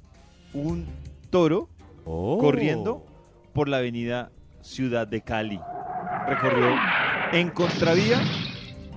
un 0.54 0.86
toro 1.30 1.69
Oh. 2.06 2.38
corriendo 2.39 3.06
por 3.54 3.67
la 3.67 3.78
avenida 3.78 4.32
Ciudad 4.62 5.08
de 5.08 5.21
Cali. 5.21 5.60
Recorrió 6.28 6.76
en 7.34 7.50
contravía 7.50 8.21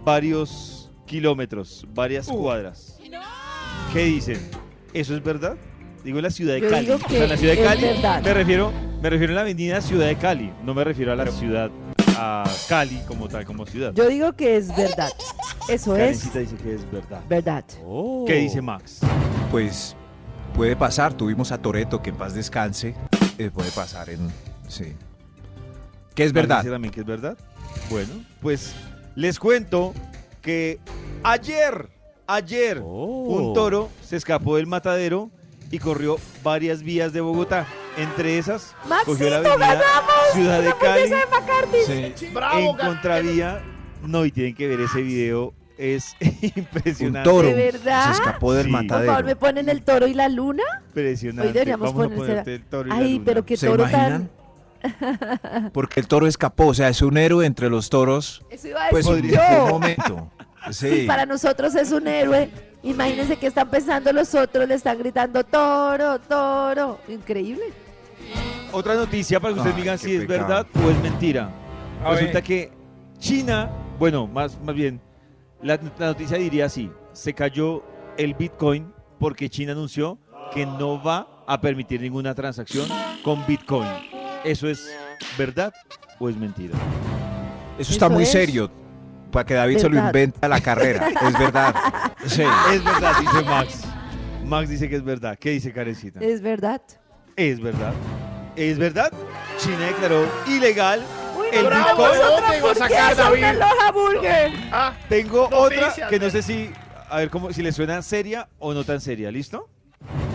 varios 0.05 0.90
kilómetros, 1.07 1.87
varias 1.94 2.29
cuadras. 2.29 3.00
¿Qué 3.92 4.05
dicen? 4.05 4.38
¿Eso 4.92 5.14
es 5.16 5.22
verdad? 5.24 5.57
Digo 6.05 6.19
en 6.19 6.23
la 6.25 6.31
ciudad 6.31 6.55
de 6.55 6.61
Yo 6.61 6.69
Cali. 6.71 6.87
digo 6.87 6.99
O 7.05 7.09
sea, 7.09 7.25
en 7.25 7.29
la 7.31 7.37
ciudad 7.37 7.55
de 7.55 7.61
es 7.62 7.67
Cali 7.67 7.83
verdad. 7.83 8.23
me 8.23 8.35
refiero, 8.35 8.73
me 9.03 9.11
refiero 9.11 9.33
a 9.33 9.37
la 9.37 9.40
avenida 9.40 9.81
Ciudad 9.81 10.07
de 10.07 10.17
Cali, 10.17 10.53
no 10.62 10.75
me 10.75 10.85
refiero 10.85 11.12
a 11.12 11.17
la 11.17 11.27
ciudad 11.31 11.71
a 12.19 12.45
Cali 12.69 13.01
como 13.09 13.29
tal, 13.29 13.45
como 13.45 13.64
ciudad. 13.67 13.93
Yo 13.95 14.07
digo 14.09 14.35
que 14.35 14.57
es 14.57 14.69
verdad. 14.77 15.11
Eso 15.69 15.97
es 15.97 16.01
Karencita 16.21 16.38
dice 16.40 16.57
que 16.57 16.75
es 16.75 16.90
verdad. 16.90 17.21
verdad. 17.29 17.64
¿Qué 18.27 18.35
dice 18.35 18.61
Max? 18.61 19.01
Pues 19.51 19.97
puede 20.55 20.77
pasar. 20.77 21.14
Tuvimos 21.14 21.53
a 21.53 21.59
Toreto, 21.59 22.03
que 22.03 22.11
en 22.11 22.17
paz 22.17 22.35
descanse. 22.35 22.95
Eh, 23.38 23.51
puede 23.53 23.71
pasar 23.71 24.11
en. 24.11 24.29
Sí. 24.69 24.93
Que 26.14 26.25
es 26.25 26.33
verdad. 26.33 26.59
dice 26.59 26.71
también 26.71 26.93
que 26.93 27.01
es 27.01 27.07
verdad. 27.07 27.37
Bueno, 27.90 28.12
pues 28.43 28.75
les 29.14 29.38
cuento 29.38 29.95
que 30.43 30.79
ayer, 31.23 31.88
ayer, 32.27 32.79
un 32.81 33.55
toro 33.55 33.88
se 34.03 34.17
escapó 34.17 34.57
del 34.57 34.67
matadero 34.67 35.31
y 35.74 35.78
corrió 35.80 36.16
varias 36.42 36.82
vías 36.82 37.12
de 37.12 37.20
Bogotá. 37.20 37.66
Entre 37.96 38.38
esas, 38.38 38.74
cogió 39.04 39.30
la 39.30 39.38
¡Maxito, 39.40 39.52
avenida 39.64 39.74
ganamos! 39.74 40.32
Ciudad 40.32 40.58
de 40.60 40.68
¡La 40.68 40.78
Cali. 40.78 41.02
de 41.10 41.16
McCarthy! 41.30 41.78
Sí. 42.18 42.26
en 42.58 42.76
contravía. 42.76 43.60
No, 44.02 44.24
y 44.24 44.30
tienen 44.32 44.54
que 44.54 44.66
ver 44.68 44.80
ese 44.80 45.00
video. 45.02 45.54
Es 45.78 46.14
Un 46.20 46.30
impresionante. 46.56 47.28
toro 47.28 47.48
¿De 47.48 47.54
verdad? 47.54 48.04
se 48.06 48.12
escapó 48.12 48.52
del 48.52 48.66
Sí. 48.66 48.70
Por 48.72 48.87
favor, 48.87 49.02
¿me 49.04 49.08
matadero. 49.08 49.38
ponen 49.38 49.68
el 49.68 49.82
toro 49.82 50.06
y 50.06 50.14
la 50.14 50.28
luna? 50.28 50.62
Impresionante. 50.88 51.48
Hoy 51.48 51.52
deberíamos 51.52 51.92
Vamos 51.94 52.06
a 52.06 52.08
ponerse- 52.10 52.16
ponerte 52.26 52.54
el 52.54 52.64
toro 52.64 52.87
y 52.87 52.90
la 52.90 52.96
Ay, 52.96 53.12
luna. 53.14 53.24
pero 53.24 53.44
qué 53.44 53.56
¿Se 53.56 53.66
toro 53.66 53.82
imaginan? 53.82 54.30
tan... 54.82 55.70
Porque 55.72 55.98
el 56.00 56.06
toro 56.06 56.26
escapó. 56.28 56.66
O 56.68 56.74
sea, 56.74 56.88
es 56.88 57.00
un 57.02 57.16
héroe 57.16 57.46
entre 57.46 57.70
los 57.70 57.90
toros. 57.90 58.44
Eso 58.50 58.68
iba 58.68 58.87
a 58.87 58.90
Pues 58.90 59.06
decir 59.06 59.24
un, 59.24 59.30
yo. 59.30 59.64
un 59.64 59.70
momento. 59.70 60.30
Sí, 60.70 61.00
Sí. 61.00 61.04
para 61.06 61.26
nosotros 61.26 61.74
es 61.74 61.92
un 61.92 62.06
héroe. 62.08 62.48
Imagínense 62.85 63.37
que 63.37 63.47
están 63.47 63.68
pensando 63.70 64.12
los 64.12 64.35
otros, 64.35 64.68
le 64.68 64.75
están 64.75 64.99
gritando 64.99 65.42
toro, 65.42 66.18
toro. 66.20 67.01
Increíble. 67.09 67.64
Otra 68.73 68.94
noticia 68.94 69.40
para 69.40 69.55
que 69.55 69.61
ustedes 69.61 69.77
Ay, 69.77 69.83
digan 69.83 69.99
qué 69.99 70.05
si 70.05 70.16
es 70.16 70.27
verdad 70.27 70.66
o 70.85 70.90
es 70.90 71.03
mentira. 71.03 71.51
A 72.05 72.11
Resulta 72.11 72.35
ver. 72.35 72.42
que 72.42 72.73
China, 73.18 73.70
bueno, 73.99 74.27
más, 74.27 74.61
más 74.61 74.75
bien, 74.75 75.01
la, 75.62 75.79
la 75.99 76.07
noticia 76.09 76.37
diría 76.37 76.66
así, 76.66 76.90
se 77.12 77.33
cayó 77.33 77.83
el 78.18 78.35
Bitcoin 78.35 78.92
porque 79.18 79.49
China 79.49 79.73
anunció 79.73 80.18
que 80.53 80.66
no 80.66 81.03
va 81.03 81.27
a 81.47 81.61
permitir 81.61 82.03
ninguna 82.03 82.35
transacción 82.35 82.87
con 83.23 83.47
Bitcoin. 83.47 83.88
¿Eso 84.44 84.68
es 84.68 84.94
verdad 85.38 85.73
o 86.18 86.29
es 86.29 86.37
mentira? 86.37 86.75
Eso 87.79 87.92
está 87.92 88.07
Eso 88.07 88.14
muy 88.14 88.25
es 88.25 88.31
serio. 88.33 88.70
Para 89.31 89.47
que 89.47 89.55
David 89.55 89.79
se 89.79 89.88
lo 89.88 89.99
inventa 89.99 90.47
a 90.47 90.49
la 90.49 90.61
carrera. 90.61 91.09
Es 91.09 91.38
verdad. 91.38 91.75
Sí. 92.26 92.42
Es 92.72 92.84
verdad, 92.84 93.12
dice 93.20 93.42
Max. 93.44 93.80
Max 94.44 94.68
dice 94.68 94.88
que 94.88 94.96
es 94.96 95.04
verdad. 95.04 95.38
¿Qué 95.38 95.50
dice 95.50 95.72
Karencita? 95.72 96.20
Es 96.20 96.40
verdad. 96.42 96.80
Es 97.37 97.60
verdad. 97.60 97.92
¿Es 98.56 98.78
verdad? 98.78 99.12
China 99.58 99.78
declaró 99.87 100.26
ilegal 100.46 101.02
Uy, 101.38 101.46
el 101.52 101.66
bravo, 101.66 101.88
Bitcoin. 102.04 102.12
¿de 102.12 102.18
dónde 102.24 102.58
iba 102.58 102.70
a 102.70 102.74
sacar, 102.74 103.20
hamburguesa, 103.20 103.22
David? 103.24 103.42
una 103.42 103.52
loja. 103.52 104.68
Ah, 104.72 104.92
Tengo 105.08 105.48
Noticias, 105.50 105.92
otra 105.94 106.08
que 106.08 106.18
no 106.18 106.22
ven. 106.22 106.30
sé 106.30 106.42
si, 106.42 106.70
a 107.10 107.16
ver 107.18 107.30
cómo, 107.30 107.52
si 107.52 107.62
le 107.62 107.72
suena 107.72 108.00
seria 108.02 108.48
o 108.58 108.72
no 108.74 108.84
tan 108.84 109.00
seria, 109.00 109.30
¿listo? 109.30 109.68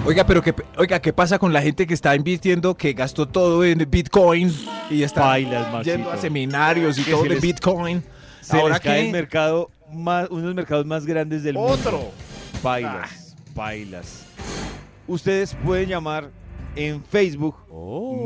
Oiga, 0.06 0.26
pero 0.26 0.42
qué, 0.42 0.54
oiga, 0.78 1.00
¿qué 1.02 1.14
pasa 1.14 1.38
con 1.40 1.54
la 1.54 1.62
gente 1.62 1.86
que 1.86 1.94
está 1.94 2.16
invirtiendo, 2.16 2.76
que 2.76 2.94
gastó 2.94 3.28
todo 3.28 3.64
en 3.64 3.86
Bitcoin 3.90 4.52
y 4.90 5.04
está 5.04 5.22
Bailas, 5.22 5.72
Maxito. 5.72 5.96
yendo 5.96 6.12
a 6.12 6.18
seminarios 6.18 6.98
y 6.98 7.04
Que 7.04 7.12
todo 7.12 7.22
se 7.24 7.30
de 7.30 7.36
les- 7.36 7.44
Bitcoin? 7.44 8.04
Se 8.50 8.58
Ahora 8.58 8.76
les 8.76 8.82
cae 8.84 9.00
qué? 9.02 9.06
el 9.08 9.12
mercado 9.12 9.70
más, 9.94 10.28
uno 10.30 10.42
de 10.42 10.48
los 10.48 10.56
mercados 10.56 10.86
más 10.86 11.06
grandes 11.06 11.44
del 11.44 11.56
mundo. 11.56 11.72
otro. 11.74 12.12
Bailas, 12.64 13.36
bailas. 13.54 14.26
Ustedes 15.08 15.56
pueden 15.66 15.90
llamar 15.90 16.30
en 16.76 17.04
Facebook 17.04 17.56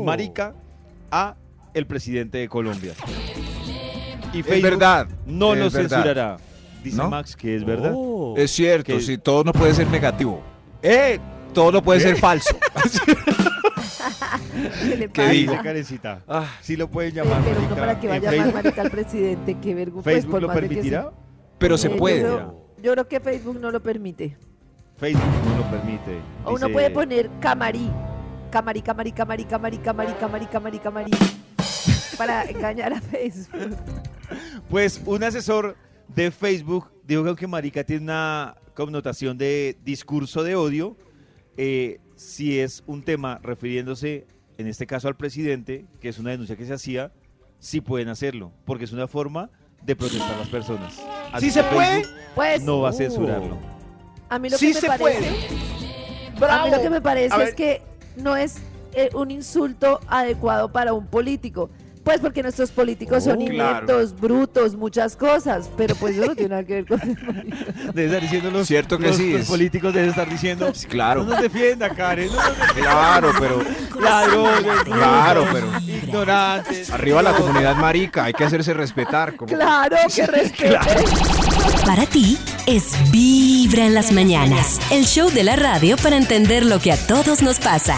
Marica 0.04 0.54
a 1.10 1.34
el 1.74 1.86
presidente 1.86 2.38
de 2.38 2.48
Colombia. 2.48 2.92
Y 4.32 4.40
Es 4.40 4.46
Facebook 4.46 4.70
verdad. 4.70 5.08
no 5.26 5.52
es 5.54 5.58
lo 5.60 5.70
verdad. 5.70 5.80
censurará. 5.96 6.36
Dice 6.82 6.96
¿No? 6.96 7.08
Max 7.10 7.36
que 7.36 7.56
es 7.56 7.64
verdad. 7.64 7.92
Es 8.36 8.50
cierto, 8.50 8.92
Que- 8.94 9.00
sí, 9.00 9.16
todo 9.18 9.44
no 9.44 9.52
puede 9.52 9.72
ser 9.74 9.86
negativo. 9.88 10.42
¡Eh! 10.82 11.18
Todo 11.54 11.70
no 11.72 11.82
puede 11.82 12.00
ser 12.00 12.16
falso. 12.16 12.56
¿Qué 14.82 14.96
le. 14.96 15.08
Dice 15.32 15.58
Karencita. 15.62 16.22
Ah, 16.28 16.46
Sí 16.60 16.76
lo 16.76 16.88
pueden 16.90 17.14
llamar 17.14 17.42
pero 17.44 17.56
uno 17.58 17.60
marica 17.68 17.80
para 17.80 18.00
que 18.00 18.08
vaya 18.08 18.28
a 18.28 18.32
llamar 18.32 18.44
Facebook. 18.52 18.62
marica 18.64 18.82
al 18.82 18.90
presidente, 18.90 19.56
qué 19.60 19.74
vergüenza. 19.74 20.04
pues, 20.04 20.14
¿Facebook 20.16 20.30
por 20.32 20.42
lo 20.42 20.48
más 20.48 20.56
de 20.56 20.62
que 20.62 20.68
permitirá? 20.68 21.10
pero 21.58 21.78
se 21.78 21.88
Eh, 21.88 21.90
yo 21.90 21.96
puede. 21.96 22.20
creo- 22.20 22.64
Yo 22.82 22.92
creo 22.92 23.08
que 23.08 23.20
Facebook 23.20 23.58
no 23.60 23.70
lo 23.70 23.82
permite. 23.82 24.36
Facebook 24.96 25.22
no 25.48 25.56
lo 25.58 25.70
permite. 25.70 26.18
O 26.44 26.54
uno 26.54 26.68
puede 26.68 26.90
poner 26.90 27.30
camarí. 27.40 27.90
Camarí, 28.50 28.82
camarí, 28.82 29.10
camarí, 29.12 29.44
camarí, 29.44 29.78
camarí, 29.78 30.12
camarí, 30.14 30.46
camarí, 30.46 30.78
camarí. 30.78 31.10
Para 32.18 32.44
engañar 32.44 32.92
a 32.92 33.00
Facebook. 33.00 33.76
Pues 34.70 35.00
un 35.04 35.22
asesor 35.22 35.76
de 36.08 36.30
Facebook 36.30 36.90
dijo 37.06 37.22
que 37.22 37.28
aunque 37.28 37.46
Marica 37.46 37.84
tiene 37.84 38.04
una 38.04 38.56
connotación 38.74 39.36
de 39.36 39.76
discurso 39.84 40.42
de 40.42 40.54
odio, 40.56 40.96
eh, 41.56 42.00
si 42.16 42.58
es 42.58 42.82
un 42.86 43.02
tema 43.02 43.38
refiriéndose, 43.42 44.26
en 44.58 44.66
este 44.66 44.86
caso 44.86 45.08
al 45.08 45.16
presidente, 45.16 45.86
que 46.00 46.08
es 46.08 46.18
una 46.18 46.30
denuncia 46.30 46.56
que 46.56 46.64
se 46.64 46.74
hacía, 46.74 47.12
sí 47.58 47.80
pueden 47.80 48.08
hacerlo, 48.08 48.52
porque 48.64 48.84
es 48.84 48.92
una 48.92 49.08
forma 49.08 49.50
de 49.82 49.96
protestar 49.96 50.34
a 50.34 50.38
las 50.38 50.48
personas. 50.48 51.00
Así 51.32 51.46
¿Sí 51.46 51.52
se 51.52 51.62
puede? 51.64 52.04
Pues 52.34 52.62
No 52.62 52.80
va 52.80 52.90
a 52.90 52.92
censurarlo. 52.92 53.58
a 54.28 54.38
mí 54.38 54.48
lo 54.50 54.56
Sí 54.58 54.68
que 54.68 54.74
me 54.74 54.80
se 54.80 54.86
parece, 54.86 55.18
puede. 56.38 56.50
a 56.50 56.64
mí 56.64 56.70
lo 56.70 56.80
que 56.82 56.90
me 56.90 57.00
parece 57.00 57.42
es 57.42 57.54
que 57.54 57.82
no 58.16 58.36
es 58.36 58.56
eh, 58.94 59.10
un 59.14 59.30
insulto 59.30 60.00
adecuado 60.08 60.70
para 60.72 60.92
un 60.94 61.06
político. 61.06 61.70
Pues 62.04 62.20
porque 62.20 62.42
nuestros 62.42 62.70
políticos 62.70 63.24
son 63.24 63.38
Oh, 63.40 63.46
claro. 63.46 63.76
ineptos, 63.78 64.14
brutos, 64.20 64.76
muchas 64.76 65.16
cosas, 65.16 65.70
pero 65.76 65.94
pues 65.94 66.14
eso 66.16 66.26
no 66.26 66.34
tiene 66.34 66.50
nada 66.50 66.64
que 66.64 66.74
ver 66.74 66.86
con 66.86 67.00
el 67.00 67.14
Debe 67.94 68.04
estar 68.06 68.20
diciendo 68.20 68.50
los, 68.50 68.68
Cierto 68.68 68.98
que 68.98 69.06
los- 69.06 69.16
sí, 69.16 69.32
los 69.32 69.40
es- 69.40 69.48
políticos 69.48 69.94
deben 69.94 70.10
estar 70.10 70.28
diciendo. 70.28 70.70
claro. 70.90 71.24
No 71.24 71.30
nos 71.30 71.40
defienda, 71.40 71.88
Karen. 71.88 72.28
No 72.28 72.34
nos 72.36 72.58
defienda. 72.58 72.74
Claro, 72.90 73.32
pero. 73.40 73.62
Ladrones, 74.02 74.82
Claro, 74.84 75.46
pero. 75.50 75.66
Ignorantes. 75.80 76.90
Arriba 76.90 77.22
la 77.22 77.32
comunidad 77.32 77.74
marica, 77.76 78.24
hay 78.24 78.34
que 78.34 78.44
hacerse 78.44 78.74
respetar. 78.74 79.34
como- 79.36 79.52
Claro, 79.54 79.96
que 80.14 80.26
respete. 80.26 80.78
Para 81.86 82.04
ti 82.06 82.36
es 82.66 82.92
Vibra 83.10 83.86
en 83.86 83.94
las 83.94 84.12
mañanas, 84.12 84.78
el 84.90 85.04
show 85.06 85.30
de 85.30 85.42
la 85.44 85.56
radio 85.56 85.96
para 85.96 86.16
entender 86.16 86.66
lo 86.66 86.80
que 86.80 86.92
a 86.92 86.96
todos 87.06 87.40
nos 87.42 87.58
pasa. 87.58 87.96